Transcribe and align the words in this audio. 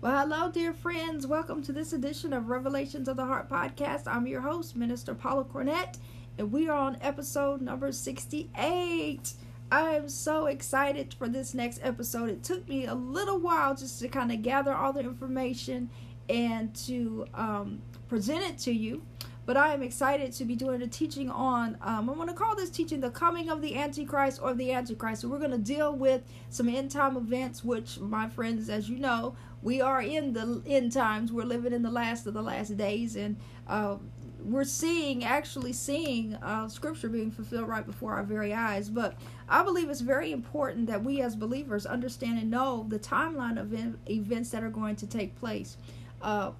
Well, 0.00 0.20
hello, 0.20 0.50
dear 0.50 0.72
friends. 0.72 1.26
Welcome 1.26 1.62
to 1.64 1.72
this 1.72 1.92
edition 1.92 2.32
of 2.32 2.48
Revelations 2.48 3.06
of 3.06 3.16
the 3.16 3.26
Heart 3.26 3.50
podcast. 3.50 4.04
I'm 4.06 4.26
your 4.26 4.40
host, 4.40 4.76
Minister 4.76 5.14
Paula 5.14 5.44
Cornett 5.44 5.98
and 6.38 6.52
we 6.52 6.68
are 6.68 6.76
on 6.76 6.98
episode 7.00 7.60
number 7.60 7.90
68. 7.92 9.32
I 9.70 9.80
am 9.90 10.08
so 10.08 10.46
excited 10.46 11.14
for 11.14 11.28
this 11.28 11.54
next 11.54 11.80
episode. 11.82 12.30
It 12.30 12.44
took 12.44 12.68
me 12.68 12.86
a 12.86 12.94
little 12.94 13.38
while 13.38 13.74
just 13.74 14.00
to 14.00 14.08
kind 14.08 14.30
of 14.30 14.42
gather 14.42 14.74
all 14.74 14.92
the 14.92 15.00
information 15.00 15.90
and 16.28 16.74
to 16.86 17.26
um, 17.34 17.82
present 18.08 18.42
it 18.42 18.58
to 18.58 18.72
you. 18.72 19.02
But 19.46 19.56
I 19.56 19.72
am 19.72 19.82
excited 19.82 20.32
to 20.32 20.44
be 20.44 20.56
doing 20.56 20.82
a 20.82 20.88
teaching 20.88 21.30
on, 21.30 21.78
um, 21.80 22.10
I'm 22.10 22.16
going 22.16 22.26
to 22.28 22.34
call 22.34 22.56
this 22.56 22.68
teaching 22.68 23.00
the 23.00 23.10
coming 23.10 23.48
of 23.48 23.62
the 23.62 23.76
Antichrist 23.76 24.40
or 24.42 24.54
the 24.54 24.72
Antichrist. 24.72 25.22
So 25.22 25.28
we're 25.28 25.38
going 25.38 25.52
to 25.52 25.58
deal 25.58 25.94
with 25.94 26.22
some 26.50 26.68
end 26.68 26.90
time 26.90 27.16
events, 27.16 27.62
which, 27.62 28.00
my 28.00 28.28
friends, 28.28 28.68
as 28.68 28.88
you 28.88 28.98
know, 28.98 29.36
we 29.62 29.80
are 29.80 30.02
in 30.02 30.32
the 30.32 30.62
end 30.66 30.92
times. 30.92 31.32
We're 31.32 31.44
living 31.44 31.72
in 31.72 31.82
the 31.82 31.90
last 31.90 32.26
of 32.26 32.34
the 32.34 32.42
last 32.42 32.76
days. 32.76 33.14
And 33.14 33.36
uh, 33.68 33.98
we're 34.46 34.64
seeing 34.64 35.24
actually 35.24 35.72
seeing 35.72 36.34
uh, 36.36 36.68
scripture 36.68 37.08
being 37.08 37.30
fulfilled 37.30 37.68
right 37.68 37.84
before 37.84 38.14
our 38.14 38.22
very 38.22 38.54
eyes. 38.54 38.88
But 38.88 39.16
i 39.48 39.62
believe 39.62 39.90
it's 39.90 40.00
very 40.00 40.32
important 40.32 40.86
that 40.86 41.02
we 41.04 41.20
as 41.20 41.36
believers 41.36 41.86
understand 41.86 42.38
and 42.38 42.50
know 42.50 42.86
the 42.88 42.98
timeline 42.98 43.60
of 43.60 43.72
events 44.08 44.50
that 44.50 44.62
are 44.62 44.70
going 44.70 44.96
to 44.96 45.06
take 45.06 45.36
place 45.36 45.76
uh, 46.22 46.50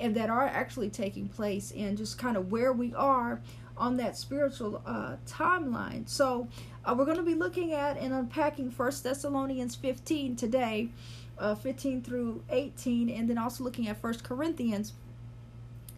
and 0.00 0.14
that 0.16 0.30
are 0.30 0.46
actually 0.46 0.90
taking 0.90 1.28
place 1.28 1.72
and 1.76 1.96
just 1.96 2.18
kind 2.18 2.36
of 2.36 2.50
where 2.50 2.72
we 2.72 2.94
are 2.94 3.40
on 3.76 3.96
that 3.96 4.16
spiritual 4.16 4.82
uh, 4.86 5.16
timeline. 5.26 6.08
So 6.08 6.48
uh, 6.84 6.94
we're 6.96 7.04
going 7.04 7.16
to 7.16 7.22
be 7.24 7.34
looking 7.34 7.72
at 7.72 7.96
and 7.96 8.12
unpacking 8.12 8.70
first 8.70 9.02
thessalonians 9.02 9.74
15 9.74 10.36
today 10.36 10.90
uh, 11.38 11.54
15 11.54 12.02
through 12.02 12.42
18 12.50 13.10
and 13.10 13.28
then 13.28 13.38
also 13.38 13.64
looking 13.64 13.88
at 13.88 14.00
first 14.00 14.22
corinthians 14.22 14.92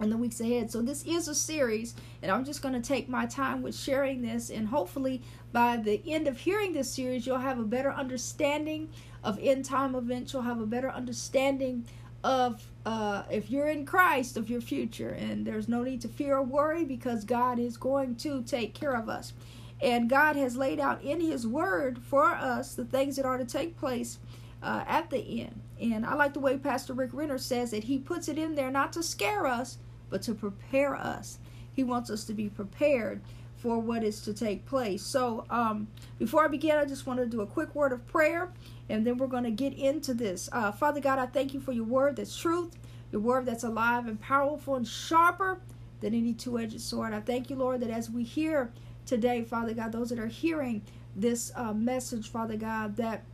in 0.00 0.10
the 0.10 0.16
weeks 0.16 0.40
ahead. 0.40 0.70
So 0.70 0.82
this 0.82 1.04
is 1.04 1.28
a 1.28 1.34
series, 1.34 1.94
and 2.22 2.30
I'm 2.30 2.44
just 2.44 2.62
going 2.62 2.74
to 2.74 2.86
take 2.86 3.08
my 3.08 3.26
time 3.26 3.62
with 3.62 3.76
sharing 3.76 4.22
this, 4.22 4.50
and 4.50 4.68
hopefully 4.68 5.22
by 5.52 5.76
the 5.76 6.02
end 6.06 6.28
of 6.28 6.38
hearing 6.38 6.72
this 6.72 6.90
series, 6.90 7.26
you'll 7.26 7.38
have 7.38 7.58
a 7.58 7.64
better 7.64 7.92
understanding 7.92 8.88
of 9.24 9.38
end 9.40 9.64
time 9.64 9.94
events. 9.94 10.32
You'll 10.32 10.42
have 10.42 10.60
a 10.60 10.66
better 10.66 10.90
understanding 10.90 11.86
of 12.22 12.66
uh, 12.84 13.22
if 13.30 13.50
you're 13.50 13.68
in 13.68 13.86
Christ 13.86 14.36
of 14.36 14.50
your 14.50 14.60
future, 14.60 15.10
and 15.10 15.46
there's 15.46 15.68
no 15.68 15.82
need 15.82 16.00
to 16.02 16.08
fear 16.08 16.36
or 16.36 16.42
worry 16.42 16.84
because 16.84 17.24
God 17.24 17.58
is 17.58 17.76
going 17.76 18.16
to 18.16 18.42
take 18.42 18.74
care 18.74 18.94
of 18.94 19.08
us. 19.08 19.32
And 19.80 20.08
God 20.08 20.36
has 20.36 20.56
laid 20.56 20.80
out 20.80 21.02
in 21.02 21.20
His 21.20 21.46
Word 21.46 21.98
for 21.98 22.30
us 22.30 22.74
the 22.74 22.84
things 22.84 23.16
that 23.16 23.26
are 23.26 23.36
to 23.36 23.44
take 23.44 23.76
place 23.76 24.18
uh, 24.62 24.84
at 24.86 25.10
the 25.10 25.42
end. 25.42 25.60
And 25.80 26.06
I 26.06 26.14
like 26.14 26.34
the 26.34 26.40
way 26.40 26.56
Pastor 26.56 26.94
Rick 26.94 27.10
Renner 27.12 27.38
says 27.38 27.70
that 27.70 27.84
he 27.84 27.98
puts 27.98 28.28
it 28.28 28.38
in 28.38 28.54
there 28.54 28.70
not 28.70 28.92
to 28.94 29.02
scare 29.02 29.46
us, 29.46 29.78
but 30.10 30.22
to 30.22 30.34
prepare 30.34 30.94
us. 30.94 31.38
He 31.72 31.84
wants 31.84 32.10
us 32.10 32.24
to 32.24 32.34
be 32.34 32.48
prepared 32.48 33.20
for 33.56 33.78
what 33.78 34.04
is 34.04 34.20
to 34.22 34.34
take 34.34 34.66
place. 34.66 35.02
So, 35.02 35.44
um, 35.50 35.88
before 36.18 36.44
I 36.44 36.48
begin, 36.48 36.76
I 36.76 36.84
just 36.84 37.06
want 37.06 37.20
to 37.20 37.26
do 37.26 37.40
a 37.40 37.46
quick 37.46 37.74
word 37.74 37.92
of 37.92 38.06
prayer, 38.06 38.50
and 38.88 39.06
then 39.06 39.18
we're 39.18 39.26
going 39.26 39.44
to 39.44 39.50
get 39.50 39.72
into 39.74 40.14
this. 40.14 40.48
Uh, 40.52 40.72
Father 40.72 41.00
God, 41.00 41.18
I 41.18 41.26
thank 41.26 41.54
you 41.54 41.60
for 41.60 41.72
your 41.72 41.84
word 41.84 42.16
that's 42.16 42.36
truth, 42.36 42.76
your 43.10 43.20
word 43.20 43.46
that's 43.46 43.64
alive 43.64 44.06
and 44.06 44.20
powerful 44.20 44.76
and 44.76 44.86
sharper 44.86 45.58
than 46.00 46.14
any 46.14 46.32
two 46.32 46.58
edged 46.58 46.80
sword. 46.80 47.12
I 47.12 47.20
thank 47.20 47.50
you, 47.50 47.56
Lord, 47.56 47.80
that 47.80 47.90
as 47.90 48.10
we 48.10 48.24
hear 48.24 48.70
today, 49.06 49.42
Father 49.42 49.74
God, 49.74 49.92
those 49.92 50.10
that 50.10 50.18
are 50.18 50.26
hearing 50.26 50.82
this 51.14 51.50
uh, 51.56 51.72
message, 51.72 52.30
Father 52.30 52.56
God, 52.56 52.96
that 52.96 53.24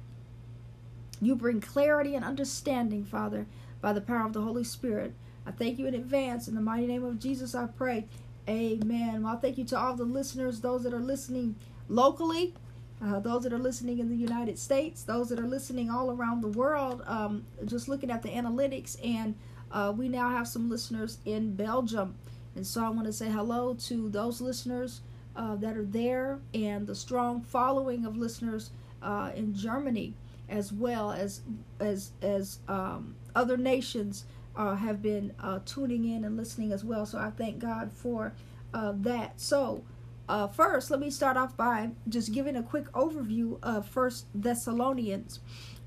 you 1.20 1.34
bring 1.36 1.60
clarity 1.60 2.14
and 2.14 2.24
understanding, 2.24 3.04
Father, 3.04 3.46
by 3.80 3.92
the 3.92 4.00
power 4.00 4.26
of 4.26 4.32
the 4.32 4.42
Holy 4.42 4.64
Spirit. 4.64 5.14
I 5.46 5.50
thank 5.50 5.78
you 5.78 5.86
in 5.86 5.94
advance. 5.94 6.48
In 6.48 6.54
the 6.54 6.60
mighty 6.60 6.86
name 6.86 7.04
of 7.04 7.18
Jesus, 7.18 7.54
I 7.54 7.66
pray. 7.66 8.06
Amen. 8.48 9.22
Well, 9.22 9.38
thank 9.38 9.58
you 9.58 9.64
to 9.66 9.78
all 9.78 9.94
the 9.94 10.04
listeners, 10.04 10.60
those 10.60 10.82
that 10.84 10.92
are 10.92 11.00
listening 11.00 11.56
locally, 11.88 12.54
uh, 13.02 13.20
those 13.20 13.42
that 13.44 13.52
are 13.52 13.58
listening 13.58 13.98
in 13.98 14.08
the 14.08 14.16
United 14.16 14.58
States, 14.58 15.02
those 15.02 15.28
that 15.28 15.38
are 15.38 15.46
listening 15.46 15.90
all 15.90 16.10
around 16.10 16.40
the 16.40 16.48
world. 16.48 17.02
Um, 17.06 17.44
just 17.64 17.88
looking 17.88 18.10
at 18.10 18.22
the 18.22 18.30
analytics, 18.30 18.96
and 19.04 19.34
uh, 19.70 19.92
we 19.96 20.08
now 20.08 20.30
have 20.30 20.48
some 20.48 20.68
listeners 20.68 21.18
in 21.24 21.54
Belgium. 21.54 22.16
And 22.54 22.66
so 22.66 22.84
I 22.84 22.88
want 22.90 23.06
to 23.06 23.12
say 23.12 23.30
hello 23.30 23.74
to 23.74 24.08
those 24.08 24.40
listeners 24.40 25.00
uh, 25.34 25.56
that 25.56 25.76
are 25.76 25.84
there 25.84 26.38
and 26.52 26.86
the 26.86 26.94
strong 26.94 27.42
following 27.42 28.04
of 28.04 28.16
listeners 28.16 28.70
uh, 29.02 29.30
in 29.34 29.54
Germany 29.54 30.14
as 30.48 30.72
well 30.72 31.12
as 31.12 31.40
as 31.80 32.10
as 32.20 32.58
um, 32.68 33.16
other 33.34 33.56
nations 33.56 34.24
uh, 34.56 34.74
have 34.76 35.02
been 35.02 35.32
uh, 35.40 35.60
tuning 35.64 36.04
in 36.04 36.24
and 36.24 36.36
listening 36.36 36.72
as 36.72 36.84
well. 36.84 37.06
So 37.06 37.18
I 37.18 37.30
thank 37.30 37.58
God 37.58 37.92
for 37.92 38.34
uh, 38.74 38.92
that. 38.96 39.40
So 39.40 39.84
uh, 40.28 40.46
first, 40.48 40.90
let 40.90 41.00
me 41.00 41.10
start 41.10 41.36
off 41.36 41.56
by 41.56 41.90
just 42.08 42.32
giving 42.32 42.56
a 42.56 42.62
quick 42.62 42.90
overview 42.92 43.58
of 43.62 43.86
First 43.86 44.26
Thessalonians. 44.34 45.40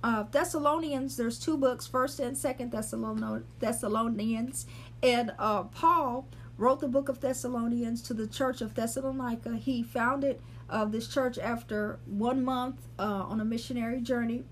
Uh, 0.04 0.24
Thessalonians, 0.24 1.18
there's 1.18 1.40
two 1.40 1.58
books, 1.58 1.88
First 1.88 2.20
and 2.20 2.38
Second 2.38 2.72
Thessalonians, 2.72 4.66
and 5.02 5.34
uh, 5.40 5.64
Paul 5.64 6.28
wrote 6.58 6.80
the 6.80 6.88
book 6.88 7.10
of 7.10 7.22
Thessalonians 7.22 8.02
to 8.04 8.14
the 8.14 8.28
church 8.28 8.62
of 8.62 8.76
Thessalonica. 8.76 9.58
He 9.58 9.82
founded 9.84 10.40
this 10.88 11.08
church 11.08 11.38
after 11.40 12.00
one 12.06 12.44
month 12.44 12.88
on 13.00 13.42
a 13.42 13.46
missionary 13.46 14.00
journey 14.00 14.44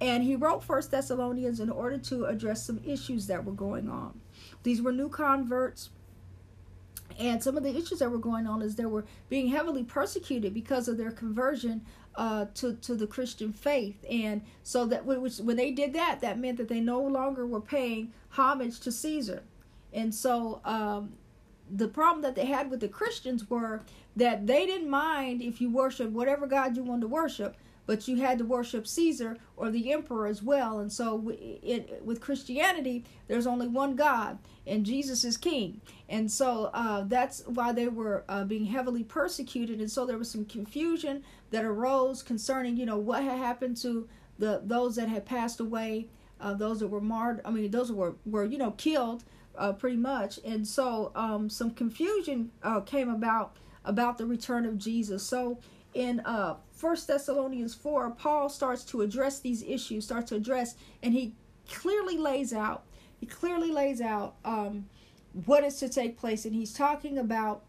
and 0.00 0.22
he 0.22 0.36
wrote 0.36 0.64
First 0.64 0.90
Thessalonians 0.90 1.60
in 1.60 1.70
order 1.70 1.98
to 1.98 2.24
address 2.24 2.64
some 2.64 2.80
issues 2.84 3.26
that 3.26 3.44
were 3.44 3.52
going 3.52 3.88
on. 3.88 4.20
These 4.62 4.80
were 4.80 4.92
new 4.92 5.08
converts. 5.08 5.90
And 7.18 7.42
some 7.42 7.56
of 7.56 7.64
the 7.64 7.76
issues 7.76 7.98
that 7.98 8.10
were 8.10 8.18
going 8.18 8.46
on 8.46 8.62
is 8.62 8.76
they 8.76 8.86
were 8.86 9.04
being 9.28 9.48
heavily 9.48 9.84
persecuted 9.84 10.54
because 10.54 10.88
of 10.88 10.96
their 10.96 11.10
conversion 11.10 11.84
uh, 12.16 12.46
to 12.54 12.74
to 12.74 12.94
the 12.94 13.06
Christian 13.06 13.52
faith, 13.52 14.04
and 14.10 14.42
so 14.62 14.84
that 14.86 15.06
which, 15.06 15.38
when 15.38 15.56
they 15.56 15.70
did 15.70 15.92
that, 15.92 16.20
that 16.20 16.38
meant 16.38 16.58
that 16.58 16.68
they 16.68 16.80
no 16.80 17.00
longer 17.00 17.46
were 17.46 17.60
paying 17.60 18.12
homage 18.30 18.80
to 18.80 18.92
Caesar, 18.92 19.42
and 19.92 20.14
so 20.14 20.60
um, 20.64 21.12
the 21.70 21.88
problem 21.88 22.22
that 22.22 22.34
they 22.34 22.46
had 22.46 22.70
with 22.70 22.80
the 22.80 22.88
Christians 22.88 23.48
were 23.48 23.82
that 24.16 24.46
they 24.46 24.66
didn't 24.66 24.90
mind 24.90 25.40
if 25.40 25.60
you 25.60 25.70
worship 25.70 26.10
whatever 26.10 26.46
God 26.46 26.76
you 26.76 26.82
wanted 26.82 27.02
to 27.02 27.08
worship, 27.08 27.56
but 27.90 28.06
you 28.06 28.18
had 28.18 28.38
to 28.38 28.44
worship 28.44 28.86
Caesar 28.86 29.36
or 29.56 29.68
the 29.68 29.92
emperor 29.92 30.28
as 30.28 30.44
well. 30.44 30.78
And 30.78 30.92
so, 30.92 31.28
it, 31.34 32.00
with 32.04 32.20
Christianity, 32.20 33.04
there's 33.26 33.48
only 33.48 33.66
one 33.66 33.96
God, 33.96 34.38
and 34.64 34.86
Jesus 34.86 35.24
is 35.24 35.36
King. 35.36 35.80
And 36.08 36.30
so 36.30 36.70
uh, 36.72 37.02
that's 37.08 37.44
why 37.48 37.72
they 37.72 37.88
were 37.88 38.22
uh, 38.28 38.44
being 38.44 38.66
heavily 38.66 39.02
persecuted. 39.02 39.80
And 39.80 39.90
so 39.90 40.06
there 40.06 40.18
was 40.18 40.30
some 40.30 40.44
confusion 40.44 41.24
that 41.50 41.64
arose 41.64 42.22
concerning, 42.22 42.76
you 42.76 42.86
know, 42.86 42.96
what 42.96 43.24
had 43.24 43.38
happened 43.38 43.76
to 43.78 44.08
the 44.38 44.62
those 44.64 44.94
that 44.94 45.08
had 45.08 45.26
passed 45.26 45.58
away, 45.58 46.06
uh, 46.40 46.54
those 46.54 46.78
that 46.78 46.86
were 46.86 47.00
marred. 47.00 47.40
I 47.44 47.50
mean, 47.50 47.72
those 47.72 47.90
were 47.90 48.14
were 48.24 48.44
you 48.44 48.58
know 48.58 48.70
killed, 48.70 49.24
uh, 49.58 49.72
pretty 49.72 49.96
much. 49.96 50.38
And 50.44 50.64
so 50.64 51.10
um, 51.16 51.50
some 51.50 51.72
confusion 51.72 52.52
uh, 52.62 52.82
came 52.82 53.10
about 53.10 53.56
about 53.84 54.16
the 54.16 54.26
return 54.26 54.64
of 54.64 54.78
Jesus. 54.78 55.24
So 55.24 55.58
in 55.94 56.20
uh 56.20 56.56
First 56.72 57.08
Thessalonians 57.08 57.74
4, 57.74 58.12
Paul 58.12 58.48
starts 58.48 58.84
to 58.84 59.02
address 59.02 59.40
these 59.40 59.62
issues, 59.62 60.04
starts 60.04 60.30
to 60.30 60.36
address, 60.36 60.76
and 61.02 61.12
he 61.12 61.34
clearly 61.68 62.16
lays 62.16 62.54
out, 62.54 62.84
he 63.18 63.26
clearly 63.26 63.70
lays 63.70 64.00
out 64.00 64.36
um, 64.46 64.86
what 65.44 65.62
is 65.62 65.76
to 65.76 65.90
take 65.90 66.18
place, 66.18 66.46
and 66.46 66.54
he's 66.54 66.72
talking 66.72 67.18
about 67.18 67.62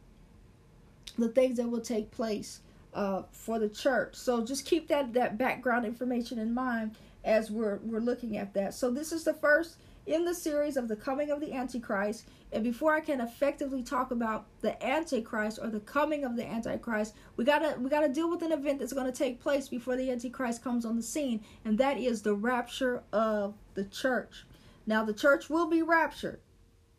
the 1.18 1.28
things 1.28 1.58
that 1.58 1.70
will 1.70 1.82
take 1.82 2.10
place 2.12 2.62
uh, 2.94 3.24
for 3.32 3.60
the 3.60 3.70
church. 3.70 4.16
So 4.16 4.46
just 4.46 4.66
keep 4.66 4.88
that 4.88 5.14
that 5.14 5.38
background 5.38 5.86
information 5.86 6.40
in 6.40 6.54
mind 6.54 6.96
as 7.24 7.52
we're 7.52 7.80
we're 7.84 8.00
looking 8.00 8.38
at 8.38 8.54
that. 8.54 8.74
So 8.74 8.92
this 8.92 9.12
is 9.12 9.24
the 9.24 9.34
first 9.34 9.76
in 10.06 10.26
the 10.26 10.34
series 10.34 10.78
of 10.78 10.88
the 10.88 10.96
coming 10.96 11.32
of 11.32 11.40
the 11.40 11.54
Antichrist. 11.54 12.28
And 12.52 12.64
before 12.64 12.94
I 12.94 13.00
can 13.00 13.22
effectively 13.22 13.84
talk 13.84 14.12
about 14.12 14.46
the 14.62 14.84
Antichrist 14.86 15.60
or 15.62 15.70
the 15.70 15.80
coming 15.80 16.24
of 16.26 16.36
the 16.36 16.46
Antichrist, 16.46 17.16
we 17.38 17.46
gotta 17.46 17.78
we 17.80 17.90
gotta 17.90 18.10
deal 18.10 18.30
with 18.30 18.42
an 18.42 18.52
event 18.52 18.80
that's 18.80 18.94
gonna 18.94 19.12
take 19.12 19.40
place 19.40 19.68
before 19.68 19.96
the 19.96 20.12
Antichrist 20.12 20.64
comes 20.64 20.86
on 20.86 20.98
the 20.98 21.04
scene, 21.04 21.44
and 21.64 21.78
that 21.78 21.98
is 21.98 22.22
the 22.22 22.34
rapture 22.34 23.04
of 23.14 23.56
the 23.74 23.86
church. 23.86 24.46
Now 24.86 25.06
the 25.06 25.14
church 25.14 25.50
will 25.50 25.68
be 25.68 25.82
raptured 25.82 26.42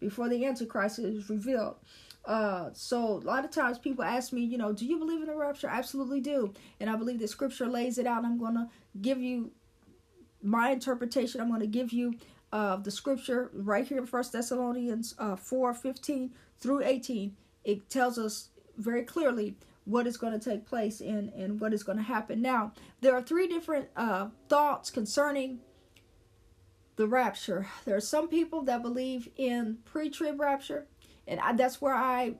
before 0.00 0.28
the 0.28 0.44
Antichrist 0.44 0.98
is 0.98 1.28
revealed. 1.28 1.76
Uh, 2.24 2.70
so 2.72 2.98
a 2.98 3.26
lot 3.26 3.44
of 3.44 3.50
times 3.50 3.78
people 3.78 4.04
ask 4.04 4.32
me, 4.32 4.42
you 4.42 4.56
know, 4.56 4.72
do 4.72 4.86
you 4.86 4.96
believe 4.96 5.20
in 5.20 5.26
the 5.26 5.34
rapture? 5.34 5.66
Absolutely 5.66 6.20
do, 6.20 6.54
and 6.80 6.88
I 6.88 6.96
believe 6.96 7.18
that 7.18 7.28
Scripture 7.28 7.66
lays 7.66 7.98
it 7.98 8.06
out. 8.06 8.24
I'm 8.24 8.38
gonna 8.38 8.70
give 9.00 9.20
you 9.20 9.50
my 10.42 10.70
interpretation. 10.70 11.40
I'm 11.40 11.50
gonna 11.50 11.66
give 11.66 11.92
you 11.92 12.14
of 12.52 12.84
the 12.84 12.90
scripture 12.90 13.50
right 13.54 13.86
here 13.86 13.98
in 13.98 14.06
First 14.06 14.32
Thessalonians 14.32 15.14
uh, 15.18 15.36
4 15.36 15.74
15 15.74 16.32
through 16.60 16.82
18. 16.82 17.36
It 17.64 17.88
tells 17.88 18.18
us 18.18 18.50
very 18.76 19.02
clearly 19.02 19.56
what 19.84 20.06
is 20.06 20.16
going 20.16 20.38
to 20.38 20.50
take 20.50 20.66
place 20.66 21.00
and, 21.00 21.32
and 21.32 21.60
what 21.60 21.72
is 21.72 21.82
going 21.82 21.98
to 21.98 22.04
happen. 22.04 22.40
Now, 22.40 22.72
there 23.00 23.14
are 23.14 23.22
three 23.22 23.48
different 23.48 23.88
uh, 23.96 24.28
thoughts 24.48 24.90
concerning 24.90 25.60
the 26.96 27.06
rapture. 27.06 27.66
There 27.84 27.96
are 27.96 28.00
some 28.00 28.28
people 28.28 28.62
that 28.62 28.82
believe 28.82 29.28
in 29.36 29.78
pre 29.84 30.10
trib 30.10 30.38
rapture, 30.38 30.86
and 31.26 31.40
I, 31.40 31.52
that's 31.54 31.80
where 31.80 31.94
I 31.94 32.34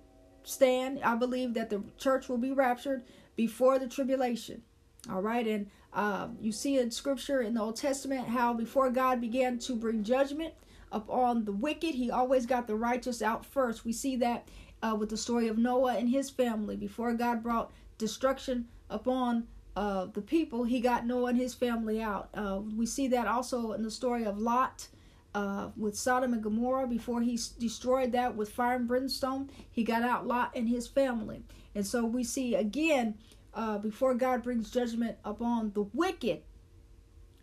stand. 0.45 1.01
I 1.03 1.17
believe 1.17 1.55
that 1.55 1.71
the 1.71 1.83
church 1.99 2.29
will 2.29 2.39
be 2.39 2.53
raptured 2.53 3.03
before 3.35 3.79
the 3.79 3.89
tribulation. 3.89 4.63
All 5.11 5.21
right, 5.21 5.47
and 5.47 5.69
um, 5.93 6.37
you 6.41 6.53
see 6.53 6.79
in 6.79 6.91
scripture 6.91 7.43
in 7.43 7.55
the 7.55 7.61
Old 7.61 7.77
Testament 7.77 8.29
how 8.29 8.55
before 8.55 8.89
God 8.89 9.21
began 9.21 9.59
to 9.61 9.75
bring 9.75 10.05
judgment 10.05 10.55
upon 10.93 11.45
the 11.45 11.53
wicked, 11.53 11.95
he 11.95 12.11
always 12.11 12.47
got 12.47 12.69
the 12.69 12.77
righteous 12.77 13.21
out 13.21 13.45
first. 13.45 13.85
We 13.85 13.93
see 13.93 14.15
that 14.17 14.49
uh, 14.81 14.97
with 14.99 15.11
the 15.11 15.17
story 15.17 15.49
of 15.49 15.59
Noah 15.59 15.97
and 15.97 16.09
his 16.09 16.31
family. 16.31 16.77
Before 16.77 17.13
God 17.15 17.43
brought 17.43 17.73
destruction 17.99 18.69
upon 18.91 19.49
uh, 19.75 20.07
the 20.07 20.23
people, 20.23 20.65
he 20.65 20.81
got 20.81 21.05
Noah 21.05 21.31
and 21.31 21.39
his 21.39 21.55
family 21.55 22.01
out. 22.01 22.29
Uh, 22.33 22.61
we 22.77 22.87
see 22.87 23.09
that 23.09 23.27
also 23.27 23.73
in 23.73 23.83
the 23.83 23.91
story 23.91 24.25
of 24.25 24.39
Lot. 24.39 24.89
Uh, 25.35 25.71
with 25.79 25.97
Sodom 25.97 26.35
and 26.35 26.43
Gomorrah, 26.43 26.87
before 26.87 27.23
he 27.23 27.41
destroyed 27.59 28.13
that 28.13 28.37
with 28.37 28.53
fire 28.53 28.77
and 28.77 28.87
brimstone, 28.87 29.49
he 29.71 29.83
got 29.83 30.03
out 30.03 30.27
Lot 30.27 30.53
and 30.55 30.69
his 30.69 30.87
family. 30.87 31.43
And 31.75 31.87
so 31.87 32.05
we 32.05 32.23
see 32.23 32.55
again 32.55 33.15
uh, 33.55 33.79
before 33.79 34.15
God 34.15 34.43
brings 34.43 34.71
judgment 34.71 35.19
upon 35.25 35.73
the 35.73 35.83
wicked, 35.93 36.43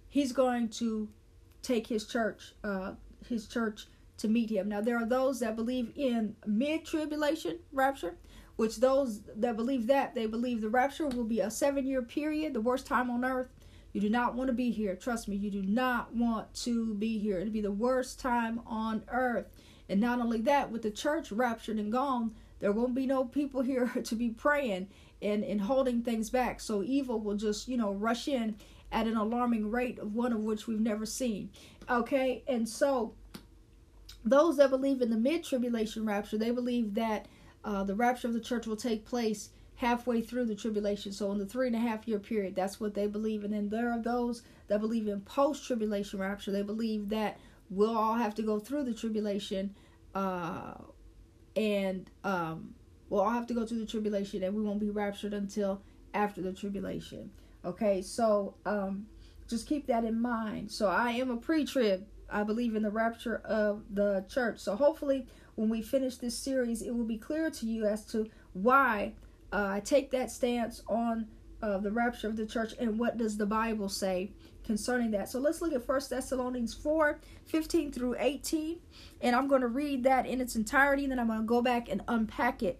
He's 0.09 0.31
going 0.31 0.69
to 0.69 1.09
take 1.61 1.87
His 1.87 2.05
church, 2.05 2.53
uh, 2.63 2.93
His 3.27 3.47
church 3.47 3.87
to 4.17 4.27
meet 4.27 4.49
Him. 4.49 4.69
Now 4.69 4.81
there 4.81 4.97
are 4.97 5.05
those 5.05 5.39
that 5.39 5.55
believe 5.55 5.91
in 5.95 6.35
mid 6.45 6.85
tribulation 6.85 7.59
rapture, 7.71 8.15
which 8.55 8.77
those 8.77 9.21
that 9.35 9.55
believe 9.55 9.87
that 9.87 10.15
they 10.15 10.25
believe 10.25 10.61
the 10.61 10.69
rapture 10.69 11.07
will 11.07 11.23
be 11.23 11.39
a 11.39 11.51
seven 11.51 11.85
year 11.85 12.01
period, 12.01 12.53
the 12.53 12.61
worst 12.61 12.87
time 12.87 13.09
on 13.09 13.23
earth. 13.23 13.47
You 13.93 14.01
do 14.01 14.09
not 14.09 14.35
want 14.35 14.49
to 14.49 14.53
be 14.53 14.69
here. 14.69 14.95
Trust 14.95 15.27
me, 15.27 15.35
you 15.35 15.49
do 15.49 15.63
not 15.63 16.13
want 16.13 16.53
to 16.65 16.93
be 16.95 17.17
here. 17.17 17.39
It'll 17.39 17.51
be 17.51 17.61
the 17.61 17.71
worst 17.71 18.19
time 18.19 18.61
on 18.67 19.03
earth. 19.11 19.47
And 19.87 19.99
not 19.99 20.19
only 20.19 20.41
that, 20.41 20.69
with 20.69 20.83
the 20.83 20.91
church 20.91 21.31
raptured 21.31 21.77
and 21.77 21.91
gone, 21.91 22.35
there 22.59 22.71
won't 22.71 22.93
be 22.93 23.07
no 23.07 23.25
people 23.25 23.61
here 23.63 23.87
to 24.03 24.15
be 24.15 24.29
praying 24.29 24.89
and, 25.21 25.43
and 25.43 25.61
holding 25.61 26.01
things 26.01 26.29
back. 26.29 26.59
So 26.59 26.83
evil 26.83 27.19
will 27.19 27.35
just, 27.35 27.67
you 27.67 27.77
know, 27.77 27.93
rush 27.93 28.27
in 28.27 28.55
at 28.91 29.07
an 29.07 29.17
alarming 29.17 29.69
rate 29.69 29.99
of 29.99 30.15
one 30.15 30.33
of 30.33 30.39
which 30.39 30.67
we've 30.67 30.79
never 30.79 31.05
seen. 31.05 31.49
Okay, 31.89 32.43
and 32.47 32.67
so 32.67 33.13
those 34.23 34.57
that 34.57 34.69
believe 34.69 35.01
in 35.01 35.09
the 35.09 35.17
mid 35.17 35.43
tribulation 35.43 36.05
rapture, 36.05 36.37
they 36.37 36.51
believe 36.51 36.93
that 36.95 37.27
uh, 37.63 37.83
the 37.83 37.95
rapture 37.95 38.27
of 38.27 38.33
the 38.33 38.39
church 38.39 38.67
will 38.67 38.75
take 38.75 39.05
place 39.05 39.49
halfway 39.75 40.21
through 40.21 40.45
the 40.45 40.55
tribulation. 40.55 41.11
So 41.11 41.31
in 41.31 41.37
the 41.37 41.45
three 41.45 41.67
and 41.67 41.75
a 41.75 41.79
half 41.79 42.07
year 42.07 42.19
period, 42.19 42.55
that's 42.55 42.79
what 42.79 42.93
they 42.93 43.07
believe. 43.07 43.43
And 43.43 43.53
then 43.53 43.69
there 43.69 43.91
are 43.91 44.01
those 44.01 44.43
that 44.67 44.81
believe 44.81 45.07
in 45.07 45.21
post 45.21 45.65
tribulation 45.65 46.19
rapture. 46.19 46.51
They 46.51 46.63
believe 46.63 47.09
that 47.09 47.39
we'll 47.69 47.97
all 47.97 48.15
have 48.15 48.35
to 48.35 48.41
go 48.41 48.59
through 48.59 48.83
the 48.83 48.93
tribulation 48.93 49.73
uh, 50.13 50.73
and 51.55 52.09
um, 52.23 52.73
we'll 53.09 53.21
all 53.21 53.31
have 53.31 53.47
to 53.47 53.53
go 53.53 53.65
through 53.65 53.79
the 53.79 53.85
tribulation 53.85 54.43
and 54.43 54.55
we 54.55 54.61
won't 54.61 54.79
be 54.79 54.89
raptured 54.89 55.33
until 55.33 55.81
after 56.13 56.41
the 56.41 56.53
tribulation. 56.53 57.31
Okay, 57.65 58.01
so 58.01 58.55
um, 58.65 59.07
just 59.47 59.67
keep 59.67 59.87
that 59.87 60.03
in 60.05 60.19
mind. 60.19 60.71
So 60.71 60.87
I 60.87 61.11
am 61.11 61.29
a 61.29 61.37
pre 61.37 61.65
trib. 61.65 62.05
I 62.31 62.43
believe 62.43 62.75
in 62.75 62.83
the 62.83 62.91
rapture 62.91 63.37
of 63.43 63.83
the 63.91 64.23
church. 64.29 64.59
So 64.59 64.75
hopefully, 64.75 65.25
when 65.55 65.67
we 65.67 65.81
finish 65.81 66.17
this 66.17 66.37
series, 66.37 66.81
it 66.81 66.95
will 66.95 67.05
be 67.05 67.17
clear 67.17 67.49
to 67.49 67.65
you 67.65 67.85
as 67.85 68.05
to 68.07 68.29
why 68.53 69.13
uh, 69.51 69.67
I 69.71 69.79
take 69.79 70.11
that 70.11 70.31
stance 70.31 70.83
on 70.87 71.27
uh, 71.61 71.79
the 71.79 71.91
rapture 71.91 72.27
of 72.27 72.37
the 72.37 72.45
church 72.45 72.73
and 72.79 72.99
what 72.99 73.17
does 73.17 73.35
the 73.35 73.45
Bible 73.45 73.89
say 73.89 74.31
concerning 74.63 75.11
that. 75.11 75.27
So 75.27 75.39
let's 75.39 75.61
look 75.61 75.73
at 75.73 75.83
First 75.83 76.11
Thessalonians 76.11 76.73
4 76.75 77.19
15 77.45 77.91
through 77.91 78.15
18. 78.19 78.77
And 79.21 79.35
I'm 79.35 79.47
going 79.47 79.61
to 79.61 79.67
read 79.67 80.03
that 80.03 80.27
in 80.27 80.39
its 80.39 80.55
entirety, 80.55 81.03
and 81.03 81.11
then 81.11 81.19
I'm 81.19 81.27
going 81.27 81.39
to 81.39 81.45
go 81.45 81.61
back 81.61 81.89
and 81.89 82.03
unpack 82.07 82.61
it 82.61 82.79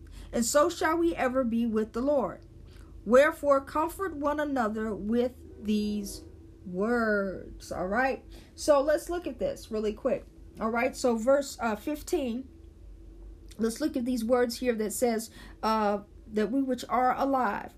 and 0.31 0.45
so 0.45 0.69
shall 0.69 0.97
we 0.97 1.15
ever 1.15 1.43
be 1.43 1.65
with 1.65 1.93
the 1.93 2.01
Lord. 2.01 2.39
Wherefore, 3.05 3.61
comfort 3.61 4.15
one 4.15 4.39
another 4.39 4.93
with 4.93 5.31
these 5.61 6.23
words. 6.65 7.71
All 7.71 7.87
right. 7.87 8.23
So 8.55 8.81
let's 8.81 9.09
look 9.09 9.27
at 9.27 9.39
this 9.39 9.71
really 9.71 9.93
quick. 9.93 10.25
All 10.59 10.69
right. 10.69 10.95
So, 10.95 11.17
verse 11.17 11.57
uh, 11.59 11.75
15. 11.75 12.43
Let's 13.57 13.81
look 13.81 13.97
at 13.97 14.05
these 14.05 14.23
words 14.23 14.59
here 14.59 14.73
that 14.75 14.93
says, 14.93 15.29
uh, 15.61 15.99
that 16.33 16.51
we 16.51 16.61
which 16.61 16.85
are 16.89 17.15
alive. 17.17 17.71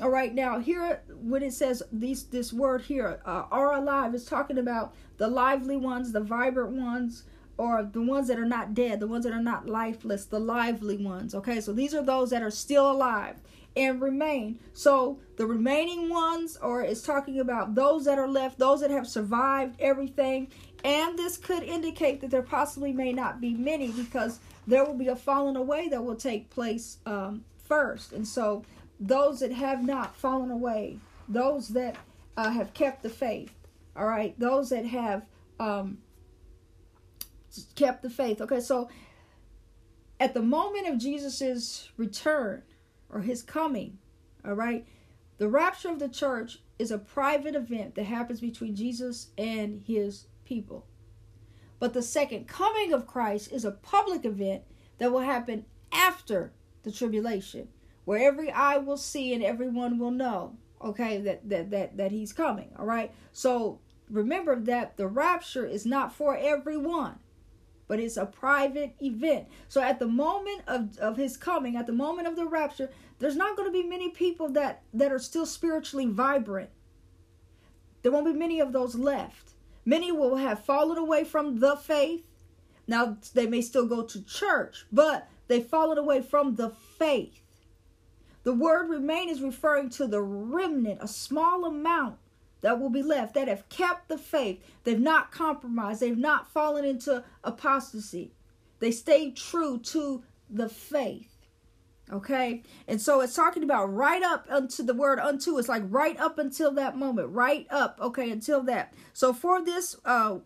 All 0.00 0.10
right, 0.10 0.34
now 0.34 0.58
here 0.58 1.02
when 1.20 1.42
it 1.42 1.52
says 1.52 1.82
these 1.92 2.24
this 2.24 2.52
word 2.52 2.82
here 2.82 3.20
uh, 3.24 3.44
are 3.50 3.74
alive 3.74 4.14
is 4.14 4.24
talking 4.24 4.58
about 4.58 4.94
the 5.18 5.28
lively 5.28 5.76
ones, 5.76 6.12
the 6.12 6.20
vibrant 6.20 6.70
ones, 6.70 7.24
or 7.58 7.82
the 7.82 8.00
ones 8.00 8.28
that 8.28 8.38
are 8.38 8.46
not 8.46 8.72
dead, 8.72 9.00
the 9.00 9.06
ones 9.06 9.24
that 9.24 9.32
are 9.32 9.42
not 9.42 9.68
lifeless, 9.68 10.24
the 10.24 10.38
lively 10.38 10.96
ones. 10.96 11.34
Okay, 11.34 11.60
so 11.60 11.72
these 11.72 11.94
are 11.94 12.02
those 12.02 12.30
that 12.30 12.42
are 12.42 12.50
still 12.50 12.90
alive 12.90 13.36
and 13.76 14.00
remain. 14.00 14.58
So 14.74 15.18
the 15.36 15.46
remaining 15.46 16.08
ones, 16.08 16.56
or 16.56 16.82
it's 16.82 17.02
talking 17.02 17.40
about 17.40 17.74
those 17.74 18.04
that 18.06 18.18
are 18.18 18.28
left, 18.28 18.58
those 18.58 18.80
that 18.80 18.90
have 18.90 19.06
survived 19.06 19.76
everything. 19.80 20.48
And 20.84 21.18
this 21.18 21.36
could 21.36 21.64
indicate 21.64 22.20
that 22.20 22.30
there 22.30 22.42
possibly 22.42 22.92
may 22.92 23.12
not 23.12 23.40
be 23.40 23.54
many 23.54 23.90
because 23.90 24.38
there 24.66 24.84
will 24.84 24.94
be 24.94 25.08
a 25.08 25.16
falling 25.16 25.56
away 25.56 25.88
that 25.88 26.04
will 26.04 26.16
take 26.16 26.50
place 26.50 26.98
um, 27.06 27.44
first. 27.64 28.12
And 28.12 28.26
so 28.26 28.64
those 29.00 29.40
that 29.40 29.52
have 29.52 29.84
not 29.84 30.16
fallen 30.16 30.50
away, 30.50 30.98
those 31.28 31.68
that 31.68 31.96
uh, 32.36 32.50
have 32.50 32.72
kept 32.74 33.02
the 33.02 33.10
faith, 33.10 33.52
all 33.96 34.06
right, 34.06 34.38
those 34.38 34.70
that 34.70 34.86
have 34.86 35.26
um, 35.58 35.98
kept 37.74 38.02
the 38.02 38.10
faith. 38.10 38.40
Okay, 38.40 38.60
so 38.60 38.88
at 40.20 40.34
the 40.34 40.42
moment 40.42 40.88
of 40.88 40.98
Jesus's 40.98 41.88
return 41.96 42.62
or 43.08 43.20
his 43.20 43.42
coming, 43.42 43.98
all 44.44 44.54
right, 44.54 44.86
the 45.38 45.48
rapture 45.48 45.90
of 45.90 45.98
the 45.98 46.08
church 46.08 46.58
is 46.78 46.90
a 46.90 46.98
private 46.98 47.54
event 47.54 47.94
that 47.94 48.04
happens 48.04 48.40
between 48.40 48.74
Jesus 48.74 49.28
and 49.36 49.82
his 49.86 50.26
people. 50.44 50.86
But 51.78 51.92
the 51.92 52.02
second 52.02 52.48
coming 52.48 52.92
of 52.92 53.06
Christ 53.06 53.52
is 53.52 53.64
a 53.64 53.70
public 53.70 54.24
event 54.24 54.62
that 54.98 55.12
will 55.12 55.20
happen 55.20 55.64
after 55.92 56.52
the 56.82 56.90
tribulation, 56.90 57.68
where 58.04 58.26
every 58.26 58.50
eye 58.50 58.78
will 58.78 58.96
see 58.96 59.32
and 59.32 59.42
everyone 59.42 59.98
will 59.98 60.10
know, 60.10 60.56
okay, 60.82 61.20
that 61.20 61.48
that 61.48 61.70
that 61.70 61.96
that 61.96 62.10
he's 62.10 62.32
coming, 62.32 62.70
all 62.78 62.86
right? 62.86 63.12
So 63.32 63.80
remember 64.10 64.58
that 64.58 64.96
the 64.96 65.06
rapture 65.06 65.66
is 65.66 65.86
not 65.86 66.12
for 66.12 66.36
everyone 66.36 67.18
but 67.88 67.98
it's 67.98 68.18
a 68.18 68.26
private 68.26 68.94
event. 69.02 69.48
So 69.68 69.80
at 69.80 69.98
the 69.98 70.06
moment 70.06 70.62
of, 70.66 70.96
of 70.98 71.16
his 71.16 71.36
coming, 71.36 71.76
at 71.76 71.86
the 71.86 71.92
moment 71.92 72.28
of 72.28 72.36
the 72.36 72.46
rapture, 72.46 72.90
there's 73.18 73.36
not 73.36 73.56
going 73.56 73.66
to 73.66 73.72
be 73.72 73.88
many 73.88 74.10
people 74.10 74.50
that, 74.50 74.82
that 74.94 75.10
are 75.10 75.18
still 75.18 75.46
spiritually 75.46 76.06
vibrant. 76.06 76.70
There 78.02 78.12
won't 78.12 78.26
be 78.26 78.32
many 78.32 78.60
of 78.60 78.72
those 78.72 78.94
left. 78.94 79.52
Many 79.84 80.12
will 80.12 80.36
have 80.36 80.64
fallen 80.64 80.98
away 80.98 81.24
from 81.24 81.60
the 81.60 81.76
faith. 81.76 82.24
Now, 82.86 83.16
they 83.34 83.46
may 83.46 83.62
still 83.62 83.86
go 83.86 84.02
to 84.02 84.24
church, 84.24 84.86
but 84.92 85.28
they've 85.48 85.64
fallen 85.64 85.98
away 85.98 86.22
from 86.22 86.54
the 86.54 86.70
faith. 86.70 87.40
The 88.44 88.54
word 88.54 88.88
remain 88.88 89.28
is 89.28 89.42
referring 89.42 89.90
to 89.90 90.06
the 90.06 90.22
remnant, 90.22 91.00
a 91.02 91.08
small 91.08 91.64
amount 91.64 92.16
that 92.60 92.80
will 92.80 92.90
be 92.90 93.02
left 93.02 93.34
that 93.34 93.48
have 93.48 93.68
kept 93.68 94.08
the 94.08 94.18
faith. 94.18 94.62
They've 94.84 94.98
not 94.98 95.30
compromised, 95.30 96.00
they've 96.00 96.16
not 96.16 96.52
fallen 96.52 96.84
into 96.84 97.24
apostasy. 97.44 98.32
They 98.80 98.90
stayed 98.90 99.36
true 99.36 99.78
to 99.78 100.22
the 100.50 100.68
faith. 100.68 101.34
Okay, 102.10 102.62
and 102.86 103.00
so 103.02 103.20
it's 103.20 103.34
talking 103.34 103.62
about 103.62 103.92
right 103.92 104.22
up 104.22 104.46
unto 104.48 104.82
the 104.82 104.94
word 104.94 105.18
unto. 105.18 105.58
It's 105.58 105.68
like 105.68 105.82
right 105.88 106.18
up 106.18 106.38
until 106.38 106.72
that 106.72 106.96
moment, 106.96 107.28
right 107.28 107.66
up. 107.70 107.98
Okay, 108.00 108.30
until 108.30 108.62
that. 108.62 108.94
So 109.12 109.34
for 109.34 109.62
this, 109.62 109.94
uh, 110.06 110.38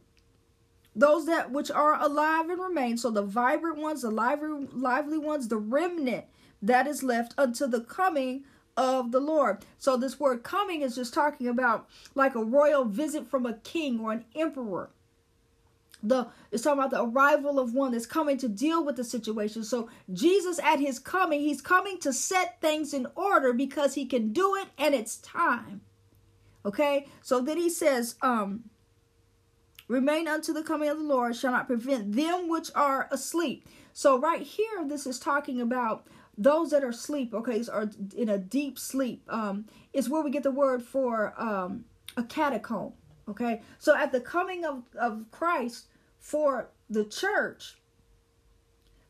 those 0.97 1.27
that 1.27 1.53
which 1.53 1.71
are 1.71 2.01
alive 2.03 2.51
and 2.51 2.61
remain. 2.61 2.97
So 2.97 3.11
the 3.11 3.23
vibrant 3.23 3.79
ones, 3.79 4.03
the 4.03 4.11
lively, 4.11 4.67
lively 4.73 5.19
ones, 5.19 5.47
the 5.47 5.57
remnant 5.57 6.25
that 6.61 6.87
is 6.87 7.03
left 7.03 7.35
until 7.39 7.69
the 7.69 7.81
coming 7.81 8.45
of 8.77 9.13
the 9.13 9.21
Lord. 9.21 9.59
So 9.79 9.97
this 9.97 10.19
word 10.19 10.43
coming 10.43 10.83
is 10.83 10.95
just 10.95 11.13
talking 11.13 11.49
about 11.49 11.89
like 12.15 12.35
a 12.35 12.45
royal 12.45 12.85
visit 12.85 13.27
from 13.27 13.47
a 13.47 13.55
king 13.55 14.01
or 14.01 14.13
an 14.13 14.25
emperor. 14.35 14.91
The 16.03 16.29
it's 16.51 16.65
talking 16.65 16.81
about 16.81 16.91
the 16.91 17.05
arrival 17.05 17.61
of 17.61 17.75
one 17.75 17.93
that's 17.93 18.07
coming 18.07 18.37
to 18.39 18.49
deal 18.49 18.85
with 18.85 18.97
the 18.97 19.05
situation. 19.05 19.63
So 19.63 19.89
jesus 20.13 20.59
at 20.61 20.81
his 20.81 20.99
coming 20.99 21.41
he's 21.41 21.61
coming 21.61 21.99
to 22.01 22.13
set 22.13 22.61
things 22.61 22.93
in 22.93 23.07
order 23.15 23.53
because 23.53 23.95
he 23.95 24.07
can 24.07 24.33
do 24.33 24.57
it 24.57 24.69
and 24.79 24.95
it's 24.95 25.19
time. 25.19 25.83
Okay? 26.65 27.07
So 27.21 27.41
then 27.41 27.59
he 27.59 27.71
says 27.71 28.17
um 28.23 28.65
remain 29.87 30.27
unto 30.27 30.53
the 30.53 30.63
coming 30.63 30.89
of 30.89 30.97
the 30.97 31.05
lord 31.05 31.37
shall 31.37 31.53
not 31.53 31.67
prevent 31.67 32.13
them 32.13 32.49
which 32.49 32.71
are 32.75 33.09
asleep. 33.13 33.69
So 33.93 34.19
right 34.19 34.43
here 34.43 34.85
this 34.87 35.07
is 35.07 35.19
talking 35.21 35.61
about 35.61 36.07
those 36.39 36.71
that 36.71 36.83
are 36.83 36.89
asleep 36.89 37.35
okay 37.35 37.63
are 37.71 37.91
in 38.17 38.29
a 38.29 38.39
deep 38.39 38.79
sleep 38.79 39.23
um 39.29 39.67
is 39.93 40.09
where 40.09 40.23
we 40.23 40.31
get 40.31 40.43
the 40.43 40.51
word 40.51 40.83
for 40.83 41.35
um 41.37 41.85
a 42.17 42.23
catacomb 42.23 42.93
okay 43.29 43.61
so 43.79 43.97
at 43.97 44.13
the 44.13 44.21
coming 44.21 44.65
of 44.65 44.83
of 44.99 45.25
christ 45.31 45.87
for 46.23 46.71
the 46.89 47.05
church, 47.05 47.77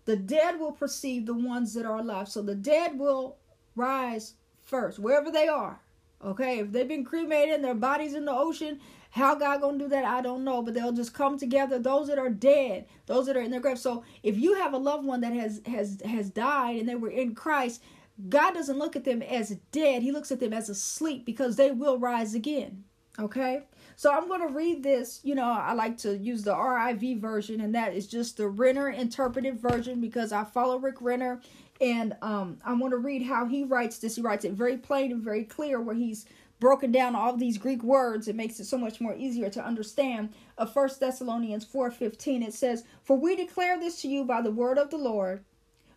the 0.06 0.16
dead 0.16 0.58
will 0.58 0.72
perceive 0.72 1.26
the 1.26 1.34
ones 1.34 1.74
that 1.74 1.84
are 1.84 1.98
alive. 1.98 2.28
So 2.28 2.42
the 2.42 2.54
dead 2.54 2.98
will 2.98 3.36
rise 3.76 4.34
first, 4.62 4.98
wherever 4.98 5.30
they 5.30 5.46
are. 5.46 5.80
Okay, 6.24 6.60
if 6.60 6.72
they've 6.72 6.88
been 6.88 7.04
cremated 7.04 7.56
and 7.56 7.64
their 7.64 7.74
bodies 7.74 8.14
in 8.14 8.24
the 8.24 8.32
ocean, 8.32 8.80
how 9.12 9.34
God 9.34 9.60
gonna 9.60 9.78
do 9.78 9.88
that, 9.88 10.04
I 10.04 10.20
don't 10.20 10.44
know. 10.44 10.62
But 10.62 10.74
they'll 10.74 10.92
just 10.92 11.14
come 11.14 11.38
together. 11.38 11.78
Those 11.78 12.08
that 12.08 12.18
are 12.18 12.30
dead, 12.30 12.86
those 13.06 13.26
that 13.26 13.36
are 13.36 13.42
in 13.42 13.50
their 13.50 13.60
grave. 13.60 13.78
So 13.78 14.04
if 14.22 14.36
you 14.36 14.54
have 14.54 14.74
a 14.74 14.78
loved 14.78 15.06
one 15.06 15.20
that 15.20 15.32
has 15.32 15.60
has 15.66 16.00
has 16.04 16.30
died 16.30 16.76
and 16.76 16.88
they 16.88 16.94
were 16.94 17.10
in 17.10 17.34
Christ, 17.34 17.82
God 18.28 18.54
doesn't 18.54 18.78
look 18.78 18.96
at 18.96 19.04
them 19.04 19.22
as 19.22 19.50
dead. 19.70 20.02
He 20.02 20.12
looks 20.12 20.32
at 20.32 20.40
them 20.40 20.52
as 20.52 20.68
asleep 20.68 21.24
because 21.24 21.56
they 21.56 21.70
will 21.70 21.98
rise 21.98 22.34
again. 22.34 22.84
Okay. 23.18 23.62
So 23.96 24.10
I'm 24.10 24.26
going 24.26 24.40
to 24.40 24.52
read 24.52 24.82
this. 24.82 25.20
You 25.22 25.34
know, 25.34 25.44
I 25.44 25.74
like 25.74 25.98
to 25.98 26.16
use 26.16 26.42
the 26.42 26.54
RIV 26.54 27.20
version, 27.20 27.60
and 27.60 27.74
that 27.74 27.94
is 27.94 28.06
just 28.06 28.36
the 28.36 28.48
Renner 28.48 28.88
interpretive 28.88 29.56
version 29.56 30.00
because 30.00 30.32
I 30.32 30.44
follow 30.44 30.78
Rick 30.78 30.96
Renner. 31.00 31.40
And 31.80 32.16
um, 32.22 32.58
I 32.64 32.72
want 32.74 32.92
to 32.92 32.98
read 32.98 33.22
how 33.22 33.46
he 33.46 33.64
writes 33.64 33.98
this. 33.98 34.16
He 34.16 34.22
writes 34.22 34.44
it 34.44 34.52
very 34.52 34.78
plain 34.78 35.12
and 35.12 35.22
very 35.22 35.44
clear, 35.44 35.80
where 35.80 35.94
he's 35.94 36.26
broken 36.62 36.92
down 36.92 37.16
all 37.16 37.36
these 37.36 37.58
Greek 37.58 37.82
words. 37.82 38.28
It 38.28 38.36
makes 38.36 38.60
it 38.60 38.66
so 38.66 38.78
much 38.78 39.00
more 39.00 39.16
easier 39.16 39.50
to 39.50 39.66
understand. 39.66 40.32
Of 40.56 40.72
First 40.72 41.00
Thessalonians 41.00 41.64
4:15, 41.64 42.40
it 42.40 42.54
says, 42.54 42.84
"For 43.02 43.16
we 43.16 43.34
declare 43.34 43.80
this 43.80 44.00
to 44.02 44.08
you 44.08 44.22
by 44.22 44.42
the 44.42 44.52
word 44.52 44.78
of 44.78 44.90
the 44.90 44.96
Lord, 44.96 45.44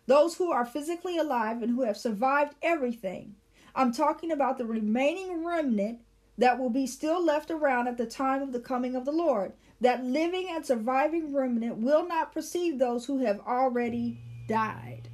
those 0.06 0.38
who 0.38 0.50
are 0.50 0.66
physically 0.66 1.16
alive 1.16 1.62
and 1.62 1.70
who 1.70 1.82
have 1.82 1.96
survived 1.96 2.56
everything." 2.62 3.36
I'm 3.76 3.92
talking 3.92 4.32
about 4.32 4.58
the 4.58 4.66
remaining 4.66 5.44
remnant 5.44 6.00
that 6.36 6.58
will 6.58 6.70
be 6.70 6.88
still 6.88 7.24
left 7.24 7.52
around 7.52 7.86
at 7.86 7.96
the 7.96 8.04
time 8.04 8.42
of 8.42 8.50
the 8.50 8.58
coming 8.58 8.96
of 8.96 9.04
the 9.04 9.12
Lord. 9.12 9.52
That 9.80 10.04
living 10.04 10.48
and 10.50 10.66
surviving 10.66 11.32
remnant 11.32 11.76
will 11.76 12.08
not 12.08 12.32
precede 12.32 12.80
those 12.80 13.06
who 13.06 13.18
have 13.18 13.38
already 13.46 14.18
died. 14.48 15.10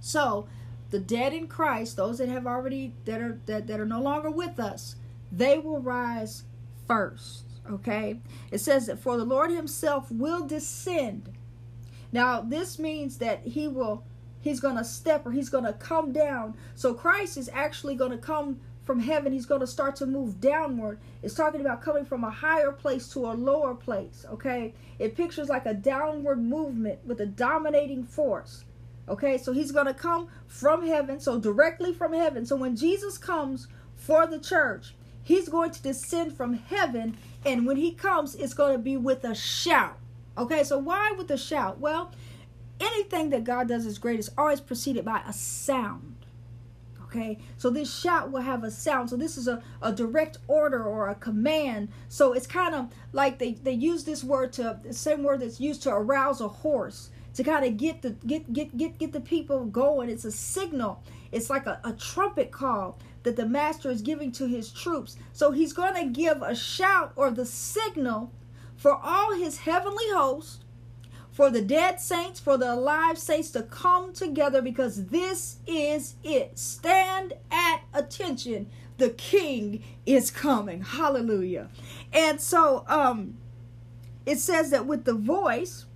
So, 0.00 0.48
the 0.94 1.00
dead 1.00 1.34
in 1.34 1.48
Christ, 1.48 1.96
those 1.96 2.18
that 2.18 2.28
have 2.28 2.46
already 2.46 2.94
that 3.04 3.20
are 3.20 3.40
that, 3.46 3.66
that 3.66 3.80
are 3.80 3.84
no 3.84 4.00
longer 4.00 4.30
with 4.30 4.60
us, 4.60 4.94
they 5.32 5.58
will 5.58 5.80
rise 5.80 6.44
first. 6.86 7.46
Okay? 7.68 8.20
It 8.52 8.58
says 8.58 8.86
that 8.86 9.00
for 9.00 9.16
the 9.16 9.24
Lord 9.24 9.50
himself 9.50 10.08
will 10.12 10.46
descend. 10.46 11.32
Now, 12.12 12.42
this 12.42 12.78
means 12.78 13.18
that 13.18 13.40
he 13.44 13.66
will 13.66 14.04
he's 14.40 14.60
going 14.60 14.76
to 14.76 14.84
step 14.84 15.26
or 15.26 15.32
he's 15.32 15.48
going 15.48 15.64
to 15.64 15.72
come 15.72 16.12
down. 16.12 16.54
So 16.76 16.94
Christ 16.94 17.38
is 17.38 17.50
actually 17.52 17.96
going 17.96 18.12
to 18.12 18.18
come 18.18 18.60
from 18.84 19.00
heaven, 19.00 19.32
he's 19.32 19.46
going 19.46 19.62
to 19.62 19.66
start 19.66 19.96
to 19.96 20.06
move 20.06 20.40
downward. 20.40 21.00
It's 21.24 21.34
talking 21.34 21.60
about 21.60 21.82
coming 21.82 22.04
from 22.04 22.22
a 22.22 22.30
higher 22.30 22.70
place 22.70 23.08
to 23.14 23.26
a 23.26 23.34
lower 23.34 23.74
place, 23.74 24.24
okay? 24.30 24.74
It 25.00 25.16
pictures 25.16 25.48
like 25.48 25.66
a 25.66 25.74
downward 25.74 26.40
movement 26.40 27.00
with 27.04 27.20
a 27.20 27.26
dominating 27.26 28.04
force. 28.04 28.64
Okay, 29.08 29.36
so 29.36 29.52
he's 29.52 29.72
going 29.72 29.86
to 29.86 29.94
come 29.94 30.28
from 30.46 30.86
heaven, 30.86 31.20
so 31.20 31.38
directly 31.38 31.92
from 31.92 32.12
heaven. 32.12 32.46
So 32.46 32.56
when 32.56 32.76
Jesus 32.76 33.18
comes 33.18 33.68
for 33.94 34.26
the 34.26 34.38
church, 34.38 34.94
he's 35.22 35.48
going 35.48 35.70
to 35.72 35.82
descend 35.82 36.34
from 36.34 36.54
heaven, 36.54 37.16
and 37.44 37.66
when 37.66 37.76
he 37.76 37.92
comes, 37.92 38.34
it's 38.34 38.54
going 38.54 38.72
to 38.72 38.78
be 38.78 38.96
with 38.96 39.24
a 39.24 39.34
shout. 39.34 39.98
Okay, 40.38 40.64
so 40.64 40.78
why 40.78 41.12
with 41.12 41.30
a 41.30 41.38
shout? 41.38 41.78
Well, 41.78 42.12
anything 42.80 43.30
that 43.30 43.44
God 43.44 43.68
does 43.68 43.86
is 43.86 43.98
great 43.98 44.18
is 44.18 44.30
always 44.36 44.60
preceded 44.60 45.04
by 45.04 45.22
a 45.26 45.32
sound 45.32 46.14
okay 47.14 47.38
so 47.56 47.70
this 47.70 47.92
shout 47.92 48.30
will 48.30 48.40
have 48.40 48.64
a 48.64 48.70
sound 48.70 49.08
so 49.08 49.16
this 49.16 49.36
is 49.36 49.46
a, 49.46 49.62
a 49.82 49.92
direct 49.92 50.38
order 50.48 50.82
or 50.82 51.08
a 51.08 51.14
command 51.14 51.88
so 52.08 52.32
it's 52.32 52.46
kind 52.46 52.74
of 52.74 52.90
like 53.12 53.38
they, 53.38 53.52
they 53.52 53.72
use 53.72 54.04
this 54.04 54.24
word 54.24 54.52
to 54.52 54.78
the 54.82 54.92
same 54.92 55.22
word 55.22 55.40
that's 55.40 55.60
used 55.60 55.82
to 55.82 55.90
arouse 55.90 56.40
a 56.40 56.48
horse 56.48 57.10
to 57.34 57.44
kind 57.44 57.64
of 57.64 57.76
get 57.76 58.02
the 58.02 58.10
get 58.26 58.52
get 58.52 58.76
get 58.76 58.98
get 58.98 59.12
the 59.12 59.20
people 59.20 59.64
going 59.66 60.08
it's 60.08 60.24
a 60.24 60.32
signal 60.32 61.02
it's 61.32 61.50
like 61.50 61.66
a, 61.66 61.80
a 61.84 61.92
trumpet 61.92 62.50
call 62.50 62.98
that 63.22 63.36
the 63.36 63.46
master 63.46 63.90
is 63.90 64.02
giving 64.02 64.30
to 64.30 64.46
his 64.46 64.70
troops 64.70 65.16
so 65.32 65.50
he's 65.50 65.72
going 65.72 65.94
to 65.94 66.08
give 66.08 66.42
a 66.42 66.54
shout 66.54 67.12
or 67.16 67.30
the 67.30 67.46
signal 67.46 68.32
for 68.76 68.94
all 68.94 69.34
his 69.34 69.58
heavenly 69.58 70.04
hosts 70.12 70.60
for 71.34 71.50
the 71.50 71.60
dead 71.60 72.00
saints, 72.00 72.38
for 72.38 72.56
the 72.56 72.72
alive 72.72 73.18
saints 73.18 73.50
to 73.50 73.62
come 73.64 74.12
together 74.12 74.62
because 74.62 75.06
this 75.06 75.56
is 75.66 76.14
it. 76.22 76.56
Stand 76.56 77.32
at 77.50 77.80
attention. 77.92 78.70
The 78.98 79.10
king 79.10 79.82
is 80.06 80.30
coming. 80.30 80.82
Hallelujah. 80.82 81.70
And 82.12 82.40
so 82.40 82.84
um 82.86 83.36
it 84.24 84.38
says 84.38 84.70
that 84.70 84.86
with 84.86 85.04
the 85.04 85.14
voice, 85.14 85.86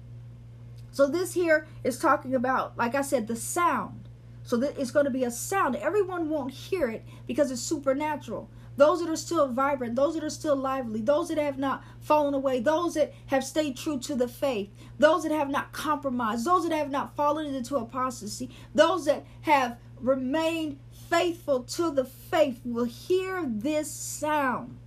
so 0.99 1.07
this 1.07 1.35
here 1.35 1.65
is 1.85 1.97
talking 1.97 2.35
about, 2.35 2.77
like 2.77 2.97
I 2.97 3.03
said, 3.03 3.29
the 3.29 3.37
sound. 3.37 4.09
So 4.43 4.57
that 4.57 4.77
it's 4.77 4.91
going 4.91 5.05
to 5.05 5.13
be 5.13 5.23
a 5.23 5.31
sound. 5.31 5.77
Everyone 5.77 6.29
won't 6.29 6.51
hear 6.51 6.89
it 6.89 7.05
because 7.25 7.53
it's 7.53 7.61
supernatural 7.61 8.51
those 8.77 9.01
that 9.01 9.09
are 9.09 9.17
still 9.17 9.47
vibrant, 9.49 9.95
those 9.95 10.15
that 10.15 10.25
are 10.25 10.31
still 10.31 10.57
lively, 10.57 11.01
those 11.01 11.29
that 11.29 11.39
have 11.39 11.57
not 11.57 11.85
fallen 12.01 12.35
away, 12.35 12.59
those 12.59 12.95
that 12.95 13.13
have 13.27 13.45
stayed 13.45 13.77
true 13.77 13.99
to 13.99 14.17
the 14.17 14.29
faith, 14.29 14.71
those 14.99 15.23
that 15.23 15.33
have 15.33 15.51
not 15.51 15.73
compromised, 15.73 16.45
those 16.45 16.69
that 16.69 16.77
have 16.77 16.91
not 16.91 17.15
fallen 17.15 17.55
into 17.55 17.77
apostasy, 17.77 18.51
those 18.75 19.05
that 19.05 19.25
have 19.43 19.79
remained 20.01 20.79
faithful 21.11 21.63
to 21.63 21.91
the 21.91 22.05
faith 22.05 22.61
will 22.65 22.85
hear 22.85 23.45
this 23.47 23.91
sound. 23.91 24.79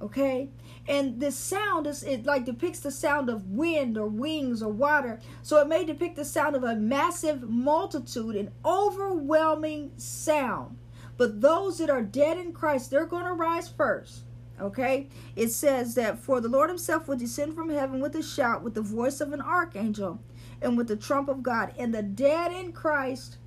Okay? 0.00 0.48
And 0.90 1.20
this 1.20 1.36
sound 1.36 1.86
is 1.86 2.02
it 2.02 2.26
like 2.26 2.44
depicts 2.44 2.80
the 2.80 2.90
sound 2.90 3.30
of 3.30 3.46
wind 3.46 3.96
or 3.96 4.08
wings 4.08 4.60
or 4.60 4.72
water. 4.72 5.20
So 5.40 5.60
it 5.60 5.68
may 5.68 5.84
depict 5.84 6.16
the 6.16 6.24
sound 6.24 6.56
of 6.56 6.64
a 6.64 6.74
massive 6.74 7.48
multitude, 7.48 8.34
an 8.34 8.50
overwhelming 8.64 9.92
sound. 9.98 10.78
But 11.16 11.42
those 11.42 11.78
that 11.78 11.90
are 11.90 12.02
dead 12.02 12.38
in 12.38 12.52
Christ, 12.52 12.90
they're 12.90 13.06
going 13.06 13.24
to 13.24 13.34
rise 13.34 13.68
first. 13.68 14.24
Okay? 14.60 15.06
It 15.36 15.52
says 15.52 15.94
that 15.94 16.18
for 16.18 16.40
the 16.40 16.48
Lord 16.48 16.68
himself 16.68 17.06
will 17.06 17.16
descend 17.16 17.54
from 17.54 17.70
heaven 17.70 18.00
with 18.00 18.16
a 18.16 18.22
shout, 18.22 18.64
with 18.64 18.74
the 18.74 18.82
voice 18.82 19.20
of 19.20 19.32
an 19.32 19.40
archangel, 19.40 20.20
and 20.60 20.76
with 20.76 20.88
the 20.88 20.96
trump 20.96 21.28
of 21.28 21.44
God. 21.44 21.72
And 21.78 21.94
the 21.94 22.02
dead 22.02 22.50
in 22.50 22.72
Christ 22.72 23.38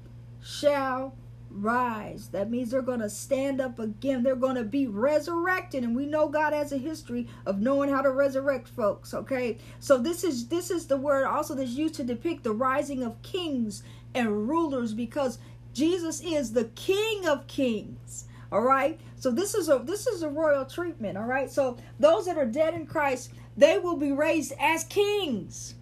shall 0.42 1.18
rise. 1.54 2.30
That 2.30 2.50
means 2.50 2.72
they're 2.72 2.82
going 2.82 3.00
to 3.00 3.10
stand 3.10 3.62
up 3.62 3.80
again. 3.80 4.24
They're 4.24 4.36
going 4.36 4.56
to 4.56 4.64
be 4.64 4.88
resurrected 4.88 5.84
and 5.84 5.96
we 5.96 6.06
know 6.06 6.28
God 6.28 6.54
has 6.54 6.72
a 6.72 6.78
history 6.78 7.28
of 7.46 7.62
knowing 7.62 7.90
how 7.90 8.02
to 8.02 8.12
resurrect 8.12 8.68
folks, 8.68 9.14
okay? 9.14 9.58
So 9.80 9.98
this 9.98 10.24
is 10.24 10.48
this 10.48 10.72
is 10.72 10.88
the 10.88 10.98
word 10.98 11.26
also 11.26 11.56
that's 11.56 11.72
used 11.72 11.96
to 11.96 12.04
depict 12.04 12.44
the 12.44 12.54
rising 12.54 13.04
of 13.04 13.22
kings 13.22 13.84
and 14.14 14.50
rulers 14.50 14.94
because 14.94 15.38
Jesus 15.74 16.22
is 16.22 16.54
the 16.54 16.66
King 16.66 17.26
of 17.26 17.48
Kings. 17.48 18.26
All 18.52 18.62
right. 18.62 19.00
So 19.16 19.32
this 19.32 19.56
is 19.56 19.68
a 19.70 19.80
this 19.80 20.06
is 20.06 20.22
a 20.22 20.30
royal 20.30 20.66
treatment. 20.66 21.18
All 21.18 21.26
right. 21.26 21.50
So 21.50 21.78
those 22.00 22.28
that 22.28 22.38
are 22.38 22.46
dead 22.46 22.76
in 22.76 22.86
Christ, 22.86 23.32
they 23.58 23.80
will 23.80 23.98
be 23.98 24.12
raised 24.12 24.54
as 24.60 24.84
kings. 24.84 25.76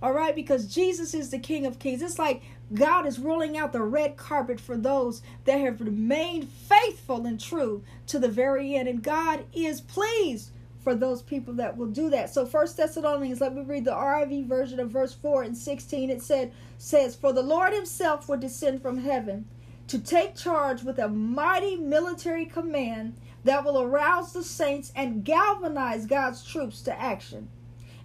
All 0.00 0.12
right, 0.12 0.34
because 0.34 0.72
Jesus 0.72 1.12
is 1.12 1.30
the 1.30 1.40
King 1.40 1.66
of 1.66 1.80
Kings. 1.80 2.02
It's 2.02 2.20
like 2.20 2.42
God 2.74 3.06
is 3.06 3.18
rolling 3.18 3.56
out 3.56 3.72
the 3.72 3.82
red 3.82 4.16
carpet 4.16 4.60
for 4.60 4.76
those 4.76 5.22
that 5.44 5.60
have 5.60 5.80
remained 5.80 6.48
faithful 6.48 7.24
and 7.24 7.40
true 7.40 7.82
to 8.08 8.18
the 8.18 8.28
very 8.28 8.74
end. 8.74 8.88
And 8.88 9.02
God 9.02 9.44
is 9.54 9.80
pleased 9.80 10.50
for 10.80 10.94
those 10.94 11.22
people 11.22 11.54
that 11.54 11.76
will 11.76 11.86
do 11.86 12.10
that. 12.10 12.32
So 12.32 12.46
First 12.46 12.76
Thessalonians, 12.76 13.40
let 13.40 13.54
me 13.54 13.62
read 13.62 13.84
the 13.84 13.92
RIV 13.92 14.46
version 14.46 14.80
of 14.80 14.90
verse 14.90 15.14
4 15.14 15.42
and 15.44 15.56
16. 15.56 16.10
It 16.10 16.22
said 16.22 16.52
says, 16.76 17.16
For 17.16 17.32
the 17.32 17.42
Lord 17.42 17.72
himself 17.72 18.28
will 18.28 18.38
descend 18.38 18.82
from 18.82 18.98
heaven 18.98 19.46
to 19.88 19.98
take 19.98 20.36
charge 20.36 20.82
with 20.82 20.98
a 20.98 21.08
mighty 21.08 21.76
military 21.76 22.44
command 22.44 23.16
that 23.44 23.64
will 23.64 23.80
arouse 23.80 24.32
the 24.32 24.44
saints 24.44 24.92
and 24.94 25.24
galvanize 25.24 26.06
God's 26.06 26.44
troops 26.44 26.82
to 26.82 27.00
action. 27.00 27.48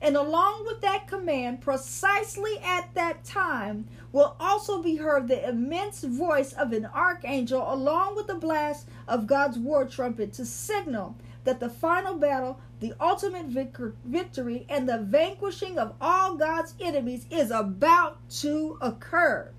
And 0.04 0.18
along 0.18 0.66
with 0.66 0.82
that 0.82 1.08
command, 1.08 1.62
precisely 1.62 2.60
at 2.62 2.94
that 2.94 3.24
time, 3.24 3.88
will 4.12 4.36
also 4.38 4.84
be 4.84 4.98
heard 4.98 5.30
the 5.30 5.48
immense 5.48 6.04
voice 6.04 6.52
of 6.52 6.74
an 6.74 6.86
archangel, 6.88 7.66
along 7.74 8.18
with 8.18 8.28
the 8.28 8.36
blast 8.36 8.90
of 9.08 9.28
God's 9.28 9.58
war 9.58 9.86
trumpet, 9.86 10.34
to 10.34 10.46
signal 10.46 11.16
that 11.46 11.62
the 11.62 11.70
final 11.70 12.16
battle, 12.16 12.60
the 12.82 12.94
ultimate 13.00 13.46
victory, 13.46 14.66
and 14.68 14.90
the 14.90 14.98
vanquishing 14.98 15.80
of 15.80 15.94
all 16.02 16.36
God's 16.36 16.74
enemies 16.82 17.26
is 17.32 17.50
about 17.50 18.18
to 18.42 18.78
occur. 18.82 19.52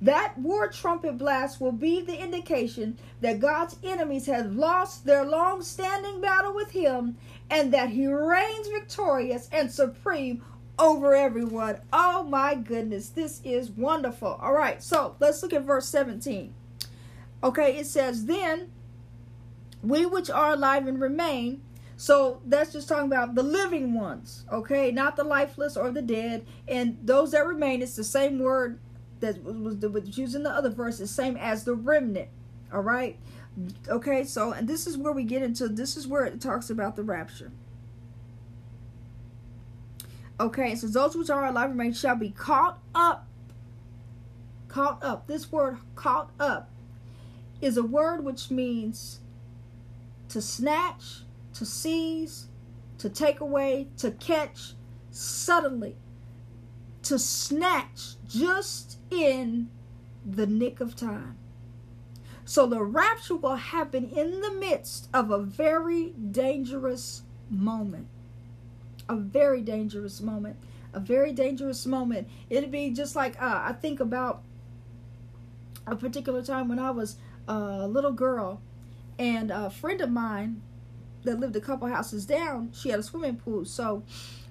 That 0.00 0.38
war 0.38 0.68
trumpet 0.68 1.18
blast 1.18 1.60
will 1.60 1.72
be 1.72 2.00
the 2.00 2.20
indication 2.20 2.98
that 3.20 3.40
God's 3.40 3.76
enemies 3.82 4.26
have 4.26 4.54
lost 4.54 5.04
their 5.04 5.24
long 5.24 5.62
standing 5.62 6.20
battle 6.20 6.54
with 6.54 6.70
Him 6.70 7.16
and 7.50 7.72
that 7.72 7.90
He 7.90 8.06
reigns 8.06 8.68
victorious 8.68 9.48
and 9.52 9.70
supreme 9.70 10.42
over 10.78 11.14
everyone. 11.14 11.80
Oh 11.92 12.22
my 12.22 12.54
goodness, 12.54 13.08
this 13.08 13.40
is 13.44 13.70
wonderful. 13.70 14.38
All 14.40 14.52
right, 14.52 14.82
so 14.82 15.16
let's 15.20 15.42
look 15.42 15.52
at 15.52 15.62
verse 15.62 15.88
17. 15.88 16.54
Okay, 17.42 17.76
it 17.76 17.86
says, 17.86 18.26
Then 18.26 18.70
we 19.82 20.06
which 20.06 20.30
are 20.30 20.52
alive 20.52 20.86
and 20.86 21.00
remain. 21.00 21.62
So 21.96 22.40
that's 22.46 22.72
just 22.72 22.88
talking 22.88 23.06
about 23.06 23.34
the 23.34 23.42
living 23.42 23.92
ones, 23.94 24.44
okay, 24.52 24.92
not 24.92 25.16
the 25.16 25.24
lifeless 25.24 25.76
or 25.76 25.90
the 25.90 26.02
dead. 26.02 26.46
And 26.68 26.96
those 27.02 27.32
that 27.32 27.44
remain, 27.44 27.82
it's 27.82 27.96
the 27.96 28.04
same 28.04 28.38
word 28.38 28.78
that 29.18 29.42
was, 29.42 30.16
used 30.16 30.36
in 30.36 30.44
the 30.44 30.50
other 30.50 30.70
verse, 30.70 30.98
the 30.98 31.08
same 31.08 31.36
as 31.36 31.64
the 31.64 31.74
remnant. 31.74 32.28
All 32.72 32.82
right. 32.82 33.18
Okay, 33.88 34.24
so 34.24 34.52
and 34.52 34.68
this 34.68 34.86
is 34.86 34.96
where 34.96 35.12
we 35.12 35.24
get 35.24 35.42
into 35.42 35.68
this 35.68 35.96
is 35.96 36.06
where 36.06 36.24
it 36.24 36.40
talks 36.40 36.70
about 36.70 36.96
the 36.96 37.02
rapture. 37.02 37.50
Okay, 40.40 40.76
so 40.76 40.86
those 40.86 41.16
which 41.16 41.30
are 41.30 41.46
alive 41.46 41.70
remain 41.70 41.92
shall 41.92 42.16
be 42.16 42.30
caught 42.30 42.78
up. 42.94 43.26
Caught 44.68 45.02
up. 45.02 45.26
This 45.26 45.50
word 45.50 45.78
caught 45.96 46.30
up 46.38 46.70
is 47.60 47.76
a 47.76 47.82
word 47.82 48.24
which 48.24 48.50
means 48.50 49.20
to 50.28 50.40
snatch, 50.40 51.22
to 51.54 51.64
seize, 51.64 52.46
to 52.98 53.08
take 53.08 53.40
away, 53.40 53.88
to 53.96 54.12
catch 54.12 54.74
suddenly, 55.10 55.96
to 57.02 57.18
snatch 57.18 58.14
just 58.28 58.98
in 59.10 59.68
the 60.24 60.46
nick 60.46 60.80
of 60.80 60.94
time. 60.94 61.38
So 62.48 62.64
the 62.64 62.82
rapture 62.82 63.36
will 63.36 63.56
happen 63.56 64.08
in 64.08 64.40
the 64.40 64.50
midst 64.50 65.10
of 65.12 65.30
a 65.30 65.38
very 65.38 66.14
dangerous 66.30 67.20
moment. 67.50 68.06
A 69.06 69.16
very 69.16 69.60
dangerous 69.60 70.22
moment. 70.22 70.56
A 70.94 70.98
very 70.98 71.34
dangerous 71.34 71.84
moment. 71.84 72.26
It'd 72.48 72.70
be 72.70 72.88
just 72.88 73.14
like 73.14 73.36
uh, 73.40 73.60
I 73.64 73.74
think 73.74 74.00
about 74.00 74.44
a 75.86 75.94
particular 75.94 76.42
time 76.42 76.68
when 76.68 76.78
I 76.78 76.90
was 76.90 77.16
a 77.46 77.86
little 77.86 78.12
girl 78.12 78.62
and 79.18 79.50
a 79.50 79.68
friend 79.68 80.00
of 80.00 80.10
mine 80.10 80.62
that 81.24 81.38
lived 81.38 81.54
a 81.54 81.60
couple 81.60 81.86
houses 81.88 82.24
down, 82.24 82.70
she 82.72 82.88
had 82.88 82.98
a 82.98 83.02
swimming 83.02 83.36
pool. 83.36 83.66
So 83.66 84.04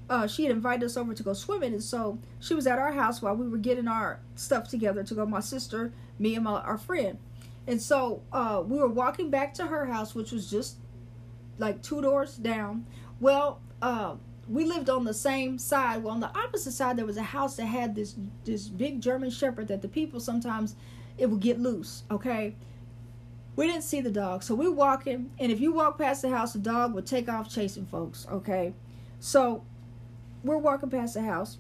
uh, 0.07 0.27
she 0.27 0.43
had 0.43 0.51
invited 0.51 0.85
us 0.85 0.97
over 0.97 1.15
to 1.15 1.23
go 1.23 1.33
swimming, 1.33 1.73
and 1.73 1.83
so 1.83 2.19
she 2.39 2.53
was 2.53 2.67
at 2.67 2.77
our 2.77 2.91
house 2.91 3.23
while 3.23 3.35
we 3.35 3.47
were 3.47 3.57
getting 3.57 3.87
our 3.87 4.19
stuff 4.35 4.67
together 4.67 5.03
to 5.03 5.15
go. 5.15 5.25
My 5.25 5.39
sister, 5.39 5.93
me, 6.19 6.35
and 6.35 6.43
my 6.43 6.61
our 6.61 6.77
friend, 6.77 7.17
and 7.67 7.81
so 7.81 8.23
uh, 8.31 8.63
we 8.65 8.77
were 8.77 8.87
walking 8.87 9.29
back 9.29 9.53
to 9.55 9.67
her 9.67 9.85
house, 9.85 10.15
which 10.15 10.31
was 10.31 10.49
just 10.49 10.77
like 11.57 11.81
two 11.81 12.01
doors 12.01 12.35
down. 12.37 12.85
Well, 13.19 13.61
uh, 13.81 14.15
we 14.47 14.63
lived 14.63 14.89
on 14.89 15.03
the 15.03 15.13
same 15.13 15.59
side. 15.59 16.03
Well, 16.03 16.13
on 16.13 16.19
the 16.21 16.35
opposite 16.37 16.71
side, 16.71 16.97
there 16.97 17.05
was 17.05 17.17
a 17.17 17.23
house 17.23 17.57
that 17.57 17.65
had 17.65 17.95
this 17.95 18.15
this 18.45 18.67
big 18.69 19.01
German 19.01 19.29
Shepherd 19.29 19.67
that 19.67 19.81
the 19.81 19.87
people 19.87 20.19
sometimes 20.19 20.75
it 21.17 21.29
would 21.29 21.41
get 21.41 21.59
loose. 21.59 22.03
Okay, 22.09 22.55
we 23.55 23.67
didn't 23.67 23.83
see 23.83 23.99
the 24.01 24.11
dog, 24.11 24.43
so 24.43 24.55
we're 24.55 24.71
walking, 24.71 25.31
and 25.39 25.51
if 25.51 25.59
you 25.59 25.73
walk 25.73 25.97
past 25.97 26.21
the 26.21 26.29
house, 26.29 26.53
the 26.53 26.59
dog 26.59 26.93
would 26.93 27.05
take 27.05 27.27
off 27.27 27.49
chasing 27.49 27.85
folks. 27.85 28.25
Okay, 28.31 28.73
so 29.19 29.63
we're 30.43 30.57
walking 30.57 30.89
past 30.89 31.15
the 31.15 31.23
house. 31.23 31.57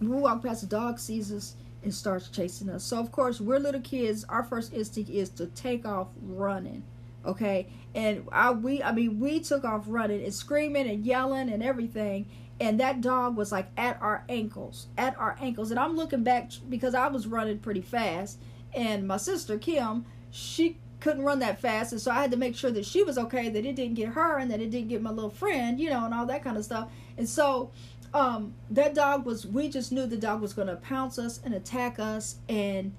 We 0.00 0.08
walk 0.08 0.42
past 0.42 0.60
the 0.60 0.66
dog, 0.66 0.98
sees 0.98 1.32
us, 1.32 1.56
and 1.86 1.94
starts 1.94 2.28
chasing 2.28 2.68
us. 2.68 2.84
So 2.84 2.98
of 2.98 3.12
course, 3.12 3.40
we're 3.40 3.58
little 3.58 3.80
kids. 3.80 4.24
Our 4.28 4.42
first 4.42 4.74
instinct 4.74 5.08
is 5.08 5.30
to 5.30 5.46
take 5.46 5.86
off 5.86 6.08
running. 6.20 6.82
Okay, 7.24 7.68
and 7.94 8.28
I 8.30 8.50
we 8.50 8.82
I 8.82 8.92
mean 8.92 9.18
we 9.18 9.40
took 9.40 9.64
off 9.64 9.84
running 9.86 10.22
and 10.22 10.34
screaming 10.34 10.88
and 10.88 11.06
yelling 11.06 11.48
and 11.50 11.62
everything 11.62 12.26
and 12.60 12.80
that 12.80 13.00
dog 13.00 13.36
was 13.36 13.52
like 13.52 13.68
at 13.76 14.00
our 14.00 14.24
ankles 14.28 14.86
at 14.96 15.18
our 15.18 15.36
ankles 15.40 15.70
and 15.70 15.78
i'm 15.78 15.96
looking 15.96 16.22
back 16.22 16.50
because 16.68 16.94
i 16.94 17.06
was 17.06 17.26
running 17.26 17.58
pretty 17.58 17.80
fast 17.80 18.38
and 18.74 19.06
my 19.06 19.16
sister 19.16 19.58
kim 19.58 20.04
she 20.30 20.78
couldn't 21.00 21.22
run 21.22 21.38
that 21.38 21.60
fast 21.60 21.92
and 21.92 22.00
so 22.00 22.10
i 22.10 22.14
had 22.14 22.30
to 22.30 22.36
make 22.36 22.56
sure 22.56 22.70
that 22.70 22.86
she 22.86 23.02
was 23.02 23.18
okay 23.18 23.48
that 23.48 23.66
it 23.66 23.76
didn't 23.76 23.94
get 23.94 24.08
her 24.08 24.38
and 24.38 24.50
that 24.50 24.60
it 24.60 24.70
didn't 24.70 24.88
get 24.88 25.02
my 25.02 25.10
little 25.10 25.30
friend 25.30 25.78
you 25.78 25.90
know 25.90 26.04
and 26.04 26.14
all 26.14 26.24
that 26.24 26.42
kind 26.42 26.56
of 26.56 26.64
stuff 26.64 26.88
and 27.18 27.28
so 27.28 27.70
um 28.14 28.54
that 28.70 28.94
dog 28.94 29.24
was 29.24 29.46
we 29.46 29.68
just 29.68 29.92
knew 29.92 30.06
the 30.06 30.16
dog 30.16 30.40
was 30.40 30.52
going 30.52 30.68
to 30.68 30.76
pounce 30.76 31.18
us 31.18 31.40
and 31.44 31.54
attack 31.54 31.98
us 31.98 32.36
and 32.48 32.94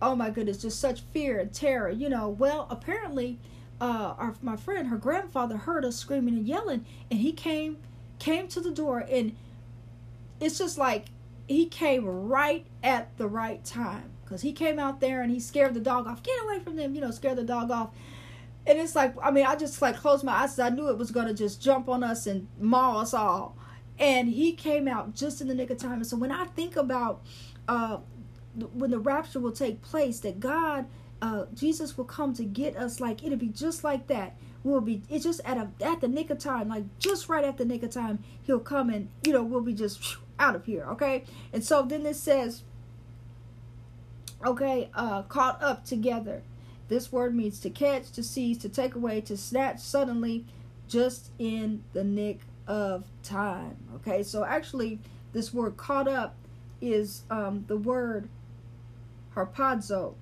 oh 0.00 0.14
my 0.14 0.30
goodness 0.30 0.58
just 0.58 0.80
such 0.80 1.00
fear 1.12 1.38
and 1.38 1.52
terror 1.52 1.90
you 1.90 2.08
know 2.08 2.28
well 2.28 2.66
apparently 2.70 3.38
uh 3.80 4.14
our 4.18 4.34
my 4.42 4.56
friend 4.56 4.88
her 4.88 4.96
grandfather 4.96 5.56
heard 5.56 5.84
us 5.84 5.96
screaming 5.96 6.34
and 6.34 6.46
yelling 6.46 6.84
and 7.10 7.20
he 7.20 7.32
came 7.32 7.76
came 8.18 8.48
to 8.48 8.60
the 8.60 8.70
door 8.70 9.04
and 9.10 9.34
it's 10.40 10.58
just 10.58 10.78
like 10.78 11.06
he 11.46 11.66
came 11.66 12.06
right 12.06 12.66
at 12.82 13.16
the 13.18 13.28
right 13.28 13.64
time 13.64 14.10
because 14.24 14.42
he 14.42 14.52
came 14.52 14.78
out 14.78 15.00
there 15.00 15.22
and 15.22 15.30
he 15.30 15.38
scared 15.38 15.74
the 15.74 15.80
dog 15.80 16.06
off. 16.06 16.22
Get 16.22 16.42
away 16.44 16.60
from 16.60 16.76
them, 16.76 16.94
you 16.94 17.00
know, 17.00 17.10
scare 17.10 17.34
the 17.34 17.42
dog 17.42 17.70
off. 17.70 17.90
And 18.66 18.78
it's 18.78 18.94
like, 18.94 19.14
I 19.22 19.30
mean, 19.30 19.44
I 19.44 19.56
just 19.56 19.82
like 19.82 19.96
closed 19.96 20.24
my 20.24 20.32
eyes. 20.32 20.58
I 20.58 20.68
knew 20.70 20.88
it 20.88 20.96
was 20.96 21.10
going 21.10 21.26
to 21.26 21.34
just 21.34 21.60
jump 21.60 21.88
on 21.88 22.02
us 22.02 22.26
and 22.26 22.48
maul 22.58 22.98
us 22.98 23.12
all. 23.12 23.56
And 23.98 24.28
he 24.28 24.52
came 24.52 24.88
out 24.88 25.14
just 25.14 25.40
in 25.40 25.48
the 25.48 25.54
nick 25.54 25.70
of 25.70 25.78
time. 25.78 25.94
And 25.94 26.06
so 26.06 26.16
when 26.16 26.32
I 26.32 26.46
think 26.46 26.76
about 26.76 27.22
uh, 27.68 27.98
when 28.74 28.90
the 28.90 28.98
rapture 28.98 29.40
will 29.40 29.52
take 29.52 29.82
place, 29.82 30.20
that 30.20 30.40
God, 30.40 30.86
uh, 31.20 31.46
Jesus 31.54 31.96
will 31.96 32.04
come 32.04 32.34
to 32.34 32.44
get 32.44 32.76
us, 32.76 33.00
like 33.00 33.22
it'll 33.24 33.38
be 33.38 33.48
just 33.48 33.84
like 33.84 34.08
that. 34.08 34.36
We'll 34.64 34.80
be 34.80 35.02
it's 35.08 35.24
just 35.24 35.40
at 35.44 35.56
a 35.56 35.68
at 35.84 36.00
the 36.00 36.08
nick 36.08 36.30
of 36.30 36.38
time, 36.38 36.68
like 36.68 36.84
just 36.98 37.28
right 37.28 37.44
at 37.44 37.58
the 37.58 37.64
nick 37.64 37.82
of 37.82 37.90
time, 37.90 38.22
he'll 38.42 38.60
come 38.60 38.90
and 38.90 39.08
you 39.24 39.32
know 39.32 39.42
we'll 39.42 39.60
be 39.60 39.74
just 39.74 40.16
out 40.38 40.54
of 40.54 40.64
here, 40.64 40.84
okay? 40.90 41.24
And 41.52 41.64
so 41.64 41.82
then 41.82 42.06
it 42.06 42.16
says 42.16 42.62
okay, 44.44 44.90
uh, 44.94 45.22
caught 45.22 45.62
up 45.62 45.84
together. 45.84 46.42
This 46.88 47.12
word 47.12 47.34
means 47.34 47.60
to 47.60 47.70
catch, 47.70 48.10
to 48.12 48.22
seize, 48.22 48.58
to 48.58 48.68
take 48.68 48.94
away, 48.94 49.20
to 49.22 49.36
snatch 49.36 49.80
suddenly, 49.80 50.44
just 50.88 51.30
in 51.38 51.84
the 51.92 52.04
nick 52.04 52.40
of 52.72 53.04
time. 53.22 53.76
Okay, 53.96 54.22
so 54.22 54.44
actually, 54.44 54.98
this 55.34 55.52
word 55.52 55.76
caught 55.76 56.08
up 56.08 56.34
is 56.80 57.22
um, 57.30 57.66
the 57.68 57.76
word 57.76 58.30
harpazo. 59.36 60.14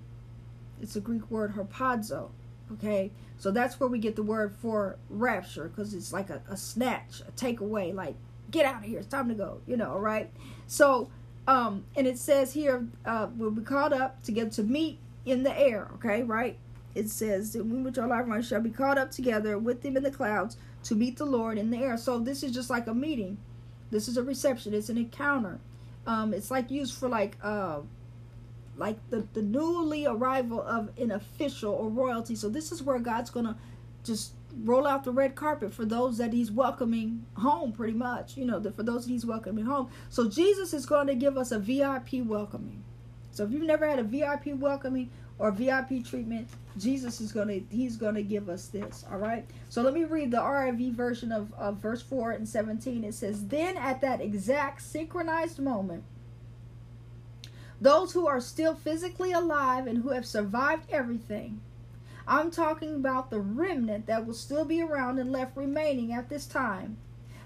It's 0.82 0.96
a 0.96 1.00
Greek 1.00 1.30
word 1.30 1.54
harpazo. 1.54 2.30
Okay, 2.72 3.12
so 3.38 3.52
that's 3.52 3.78
where 3.78 3.88
we 3.88 4.00
get 4.00 4.16
the 4.16 4.24
word 4.24 4.52
for 4.60 4.96
rapture 5.08 5.68
because 5.68 5.94
it's 5.94 6.12
like 6.12 6.28
a, 6.28 6.42
a 6.48 6.56
snatch, 6.56 7.20
a 7.20 7.30
takeaway, 7.32 7.94
like 7.94 8.16
get 8.50 8.66
out 8.66 8.82
of 8.82 8.82
here, 8.82 8.98
it's 8.98 9.06
time 9.06 9.28
to 9.28 9.34
go, 9.34 9.60
you 9.68 9.76
know, 9.76 9.96
right? 9.96 10.28
So 10.66 11.08
um, 11.46 11.84
and 11.94 12.08
it 12.08 12.18
says 12.18 12.52
here, 12.52 12.84
uh, 13.06 13.28
we'll 13.36 13.52
be 13.52 13.62
caught 13.62 13.92
up 13.92 14.24
together 14.24 14.50
to 14.50 14.64
meet 14.64 14.98
in 15.24 15.44
the 15.44 15.56
air. 15.56 15.88
Okay, 15.94 16.24
right? 16.24 16.58
It 16.96 17.08
says 17.10 17.52
that 17.52 17.64
we 17.64 17.80
which 17.80 17.96
are 17.96 18.06
alive 18.06 18.44
shall 18.44 18.60
be 18.60 18.70
caught 18.70 18.98
up 18.98 19.12
together 19.12 19.56
with 19.56 19.82
them 19.82 19.96
in 19.96 20.02
the 20.02 20.10
clouds 20.10 20.56
to 20.84 20.94
meet 20.94 21.16
the 21.16 21.24
Lord 21.24 21.58
in 21.58 21.70
the 21.70 21.78
air. 21.78 21.96
So 21.96 22.18
this 22.18 22.42
is 22.42 22.52
just 22.52 22.70
like 22.70 22.86
a 22.86 22.94
meeting. 22.94 23.38
This 23.90 24.08
is 24.08 24.16
a 24.16 24.22
reception. 24.22 24.74
It's 24.74 24.88
an 24.88 24.98
encounter. 24.98 25.58
Um, 26.06 26.32
it's 26.32 26.50
like 26.50 26.70
used 26.70 26.94
for 26.94 27.08
like 27.08 27.36
uh, 27.42 27.80
like 28.76 28.96
the, 29.10 29.26
the 29.34 29.42
newly 29.42 30.06
arrival 30.06 30.62
of 30.62 30.90
an 30.98 31.10
official 31.10 31.72
or 31.72 31.88
royalty. 31.88 32.34
So 32.34 32.48
this 32.48 32.72
is 32.72 32.82
where 32.82 32.98
God's 32.98 33.30
gonna 33.30 33.56
just 34.04 34.32
roll 34.64 34.86
out 34.86 35.04
the 35.04 35.12
red 35.12 35.34
carpet 35.34 35.72
for 35.72 35.84
those 35.84 36.18
that 36.18 36.32
he's 36.32 36.50
welcoming 36.50 37.24
home 37.34 37.72
pretty 37.72 37.92
much 37.92 38.36
you 38.36 38.44
know 38.44 38.58
the, 38.58 38.70
for 38.72 38.82
those 38.82 39.06
that 39.06 39.12
he's 39.12 39.24
welcoming 39.24 39.64
home 39.64 39.88
so 40.08 40.28
jesus 40.28 40.74
is 40.74 40.86
going 40.86 41.06
to 41.06 41.14
give 41.14 41.36
us 41.36 41.52
a 41.52 41.58
vip 41.58 42.12
welcoming 42.26 42.82
so 43.30 43.44
if 43.44 43.52
you've 43.52 43.62
never 43.62 43.88
had 43.88 43.98
a 43.98 44.02
vip 44.02 44.44
welcoming 44.56 45.10
or 45.40 45.50
vip 45.50 45.88
treatment 46.04 46.48
jesus 46.78 47.20
is 47.20 47.32
going 47.32 47.48
to 47.48 47.74
he's 47.74 47.96
going 47.96 48.14
to 48.14 48.22
give 48.22 48.48
us 48.48 48.68
this 48.68 49.04
all 49.10 49.18
right 49.18 49.44
so 49.68 49.82
let 49.82 49.92
me 49.92 50.04
read 50.04 50.30
the 50.30 50.36
rv 50.36 50.92
version 50.92 51.32
of, 51.32 51.52
of 51.54 51.78
verse 51.78 52.02
4 52.02 52.32
and 52.32 52.48
17 52.48 53.02
it 53.02 53.14
says 53.14 53.48
then 53.48 53.76
at 53.76 54.00
that 54.00 54.20
exact 54.20 54.82
synchronized 54.82 55.58
moment 55.58 56.04
those 57.80 58.12
who 58.12 58.28
are 58.28 58.40
still 58.40 58.74
physically 58.74 59.32
alive 59.32 59.86
and 59.86 60.02
who 60.02 60.10
have 60.10 60.26
survived 60.26 60.84
everything 60.90 61.60
I'm 62.30 62.52
talking 62.52 62.94
about 62.94 63.30
the 63.30 63.40
remnant 63.40 64.06
that 64.06 64.24
will 64.24 64.34
still 64.34 64.64
be 64.64 64.80
around 64.80 65.18
and 65.18 65.32
left 65.32 65.56
remaining 65.56 66.12
at 66.12 66.28
this 66.28 66.46
time. 66.46 66.96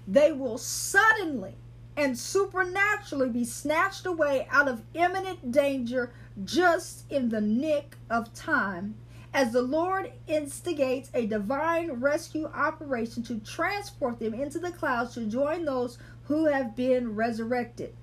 They 0.07 0.31
will 0.31 0.59
suddenly 0.59 1.55
and 1.97 2.19
supernaturally 2.19 3.29
be 3.29 3.45
snatched 3.45 4.07
away 4.07 4.47
out 4.51 4.69
of 4.69 4.83
imminent 4.95 5.53
danger 5.53 6.13
just 6.45 7.11
in 7.11 7.29
the 7.29 7.41
nick 7.41 7.97
of 8.11 8.35
time 8.35 8.95
as 9.35 9.53
the 9.53 9.63
Lord 9.63 10.13
instigates 10.29 11.11
a 11.13 11.27
divine 11.27 11.93
rescue 11.95 12.47
operation 12.47 13.25
to 13.25 13.41
transport 13.41 14.21
them 14.21 14.33
into 14.33 14.61
the 14.61 14.71
clouds 14.71 15.15
to 15.15 15.27
join 15.27 15.65
those 15.65 15.99
who 16.25 16.47
have 16.47 16.77
been 16.77 17.17
resurrected. 17.17 17.95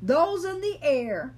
Those 0.00 0.44
in 0.44 0.60
the 0.60 0.78
air, 0.80 1.34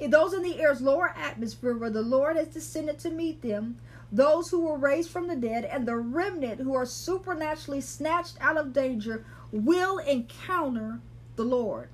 those 0.00 0.32
in 0.32 0.42
the 0.42 0.60
air's 0.60 0.80
lower 0.80 1.12
atmosphere 1.16 1.76
where 1.76 1.90
the 1.90 2.00
Lord 2.00 2.36
has 2.36 2.48
descended 2.48 3.00
to 3.00 3.10
meet 3.10 3.42
them, 3.42 3.78
those 4.12 4.50
who 4.50 4.60
were 4.60 4.78
raised 4.78 5.10
from 5.10 5.26
the 5.26 5.36
dead, 5.36 5.64
and 5.64 5.86
the 5.86 5.96
remnant 5.96 6.60
who 6.60 6.74
are 6.74 6.86
supernaturally 6.86 7.80
snatched 7.80 8.36
out 8.40 8.56
of 8.56 8.72
danger 8.72 9.24
will 9.52 9.98
encounter 9.98 11.00
the 11.40 11.46
Lord. 11.46 11.88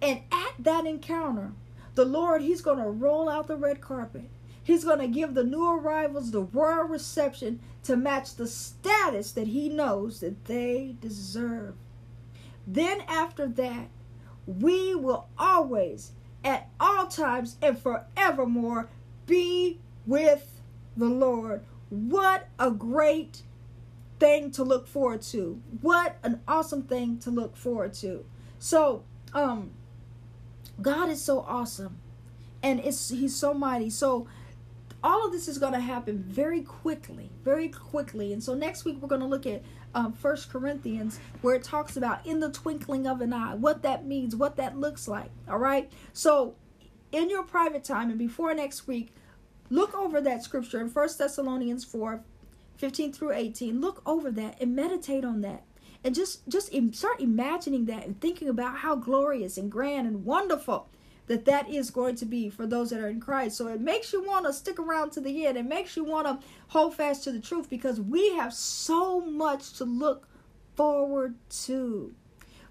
And 0.00 0.20
at 0.32 0.54
that 0.58 0.86
encounter, 0.86 1.52
the 1.96 2.06
Lord, 2.06 2.40
He's 2.40 2.62
going 2.62 2.78
to 2.78 2.88
roll 2.88 3.28
out 3.28 3.46
the 3.46 3.56
red 3.56 3.82
carpet. 3.82 4.30
He's 4.62 4.84
going 4.84 5.00
to 5.00 5.06
give 5.06 5.34
the 5.34 5.44
new 5.44 5.70
arrivals 5.70 6.30
the 6.30 6.40
royal 6.40 6.84
reception 6.84 7.60
to 7.82 7.94
match 7.94 8.36
the 8.36 8.46
status 8.46 9.32
that 9.32 9.48
He 9.48 9.68
knows 9.68 10.20
that 10.20 10.46
they 10.46 10.96
deserve. 10.98 11.74
Then, 12.66 13.02
after 13.02 13.46
that, 13.46 13.88
we 14.46 14.94
will 14.94 15.28
always, 15.38 16.12
at 16.42 16.70
all 16.80 17.06
times 17.06 17.56
and 17.60 17.78
forevermore, 17.78 18.88
be 19.26 19.78
with 20.06 20.62
the 20.96 21.04
Lord. 21.04 21.66
What 21.90 22.48
a 22.58 22.70
great 22.70 23.42
thing 24.18 24.50
to 24.52 24.64
look 24.64 24.86
forward 24.86 25.20
to. 25.22 25.60
What 25.82 26.16
an 26.22 26.40
awesome 26.48 26.84
thing 26.84 27.18
to 27.18 27.30
look 27.30 27.56
forward 27.56 27.92
to. 27.94 28.24
So, 28.58 29.04
um 29.32 29.70
God 30.80 31.08
is 31.08 31.20
so 31.20 31.40
awesome 31.40 31.98
and 32.62 32.80
it's 32.80 33.08
he's 33.10 33.34
so 33.34 33.52
mighty. 33.52 33.90
So 33.90 34.28
all 35.02 35.26
of 35.26 35.32
this 35.32 35.48
is 35.48 35.58
going 35.58 35.74
to 35.74 35.80
happen 35.80 36.18
very 36.18 36.62
quickly, 36.62 37.30
very 37.44 37.68
quickly. 37.68 38.32
And 38.32 38.42
so 38.42 38.54
next 38.54 38.84
week 38.84 38.98
we're 39.00 39.08
going 39.08 39.20
to 39.20 39.26
look 39.26 39.46
at 39.46 39.62
um, 39.94 40.12
First 40.12 40.50
Corinthians, 40.50 41.20
where 41.40 41.54
it 41.54 41.62
talks 41.62 41.96
about 41.96 42.26
in 42.26 42.40
the 42.40 42.50
twinkling 42.50 43.06
of 43.06 43.20
an 43.20 43.32
eye, 43.32 43.54
what 43.54 43.82
that 43.82 44.06
means, 44.06 44.34
what 44.34 44.56
that 44.56 44.76
looks 44.76 45.06
like. 45.06 45.30
All 45.48 45.58
right. 45.58 45.90
So 46.12 46.56
in 47.12 47.30
your 47.30 47.44
private 47.44 47.84
time 47.84 48.10
and 48.10 48.18
before 48.18 48.52
next 48.54 48.88
week, 48.88 49.12
Look 49.70 49.94
over 49.94 50.20
that 50.20 50.42
scripture 50.42 50.80
in 50.80 50.88
First 50.88 51.18
Thessalonians 51.18 51.84
4 51.84 52.22
15 52.76 53.12
through 53.12 53.32
18. 53.32 53.80
Look 53.80 54.02
over 54.06 54.30
that 54.30 54.60
and 54.60 54.74
meditate 54.74 55.24
on 55.24 55.40
that. 55.40 55.64
And 56.04 56.14
just 56.14 56.48
just 56.48 56.72
start 56.94 57.20
imagining 57.20 57.86
that 57.86 58.06
and 58.06 58.20
thinking 58.20 58.48
about 58.48 58.78
how 58.78 58.94
glorious 58.96 59.58
and 59.58 59.70
grand 59.70 60.06
and 60.06 60.24
wonderful 60.24 60.88
that 61.26 61.44
that 61.44 61.68
is 61.68 61.90
going 61.90 62.16
to 62.16 62.24
be 62.24 62.48
for 62.48 62.66
those 62.66 62.90
that 62.90 63.00
are 63.00 63.08
in 63.08 63.20
Christ. 63.20 63.56
So 63.56 63.68
it 63.68 63.80
makes 63.80 64.12
you 64.12 64.24
want 64.24 64.46
to 64.46 64.52
stick 64.52 64.78
around 64.78 65.10
to 65.12 65.20
the 65.20 65.46
end. 65.46 65.58
It 65.58 65.66
makes 65.66 65.96
you 65.96 66.04
want 66.04 66.26
to 66.26 66.46
hold 66.68 66.94
fast 66.94 67.24
to 67.24 67.32
the 67.32 67.40
truth 67.40 67.68
because 67.68 68.00
we 68.00 68.34
have 68.34 68.54
so 68.54 69.20
much 69.20 69.74
to 69.74 69.84
look 69.84 70.26
forward 70.74 71.34
to. 71.64 72.14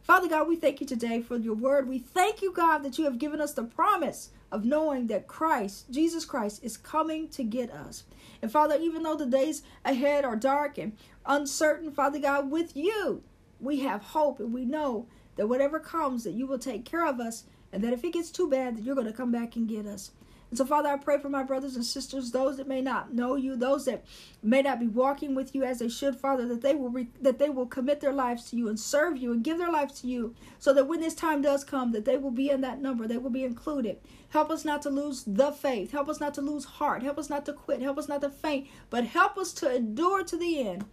Father 0.02 0.28
God, 0.28 0.48
we 0.48 0.56
thank 0.56 0.82
you 0.82 0.88
today 0.88 1.22
for 1.22 1.38
your 1.38 1.54
word. 1.54 1.88
We 1.88 2.00
thank 2.00 2.42
you, 2.42 2.52
God, 2.52 2.80
that 2.80 2.98
you 2.98 3.06
have 3.06 3.20
given 3.20 3.42
us 3.42 3.54
the 3.54 3.64
promise 3.64 4.32
of 4.52 4.66
knowing 4.66 5.08
that 5.08 5.28
Christ, 5.28 5.92
Jesus 5.92 6.26
Christ, 6.26 6.64
is 6.64 6.78
coming 6.78 7.28
to 7.30 7.44
get 7.44 7.72
us. 7.72 8.04
And 8.42 8.52
Father, 8.52 8.78
even 8.80 9.04
though 9.04 9.16
the 9.16 9.26
days 9.26 9.64
ahead 9.84 10.24
are 10.24 10.36
dark 10.36 10.78
and 10.78 10.96
uncertain, 11.26 11.92
Father 11.92 12.20
God, 12.20 12.50
with 12.50 12.76
you, 12.76 13.24
we 13.60 13.80
have 13.82 14.02
hope 14.02 14.40
and 14.40 14.54
we 14.54 14.66
know 14.66 15.08
that 15.36 15.48
whatever 15.48 15.80
comes, 15.80 16.24
that 16.24 16.34
you 16.34 16.48
will 16.48 16.60
take 16.60 16.86
care 16.86 17.06
of 17.06 17.20
us, 17.20 17.44
and 17.78 17.84
that 17.84 17.94
if 17.94 18.04
it 18.04 18.14
gets 18.14 18.32
too 18.32 18.50
bad, 18.50 18.76
that 18.76 18.84
you're 18.84 18.96
going 18.96 19.06
to 19.06 19.14
come 19.14 19.32
back 19.32 19.56
and 19.56 19.70
get 19.70 19.86
us. 19.86 20.10
And 20.50 20.58
so, 20.58 20.66
Father, 20.66 20.90
I 20.90 20.98
pray 20.98 21.20
for 21.20 21.30
my 21.30 21.44
brothers 21.44 21.76
and 21.76 21.86
sisters, 21.86 22.32
those 22.32 22.58
that 22.58 22.68
may 22.68 22.82
not 22.82 23.14
know 23.14 23.36
you, 23.36 23.56
those 23.56 23.86
that 23.86 24.04
may 24.42 24.64
not 24.64 24.80
be 24.80 24.88
walking 24.88 25.36
with 25.36 25.54
you 25.54 25.64
as 25.64 25.78
they 25.78 25.90
should, 25.90 26.16
Father, 26.16 26.48
that 26.48 26.62
they 26.62 26.74
will 26.74 26.90
re- 26.90 27.10
that 27.22 27.38
they 27.38 27.50
will 27.50 27.68
commit 27.68 28.02
their 28.02 28.14
lives 28.14 28.50
to 28.50 28.56
you 28.56 28.68
and 28.68 28.80
serve 28.80 29.18
you 29.18 29.32
and 29.32 29.44
give 29.44 29.60
their 29.60 29.72
lives 29.72 30.02
to 30.02 30.08
you, 30.08 30.34
so 30.58 30.74
that 30.74 30.88
when 30.88 31.02
this 31.02 31.14
time 31.14 31.44
does 31.44 31.64
come, 31.64 31.92
that 31.92 32.06
they 32.06 32.18
will 32.18 32.32
be 32.32 32.50
in 32.50 32.62
that 32.62 32.82
number, 32.82 33.08
they 33.08 33.20
will 33.20 33.30
be 33.30 33.44
included. 33.44 34.00
Help 34.30 34.50
us 34.50 34.66
not 34.66 34.82
to 34.82 34.90
lose 34.90 35.24
the 35.28 35.52
faith. 35.52 35.92
Help 35.92 36.10
us 36.10 36.20
not 36.20 36.34
to 36.34 36.42
lose 36.42 36.66
heart. 36.66 37.04
Help 37.04 37.20
us 37.20 37.30
not 37.30 37.46
to 37.46 37.54
quit. 37.54 37.80
Help 37.80 38.00
us 38.00 38.08
not 38.08 38.22
to 38.22 38.32
faint, 38.32 38.68
but 38.90 39.04
help 39.06 39.38
us 39.38 39.54
to 39.54 39.76
endure 39.76 40.24
to 40.24 40.36
the 40.36 40.68
end. 40.68 40.84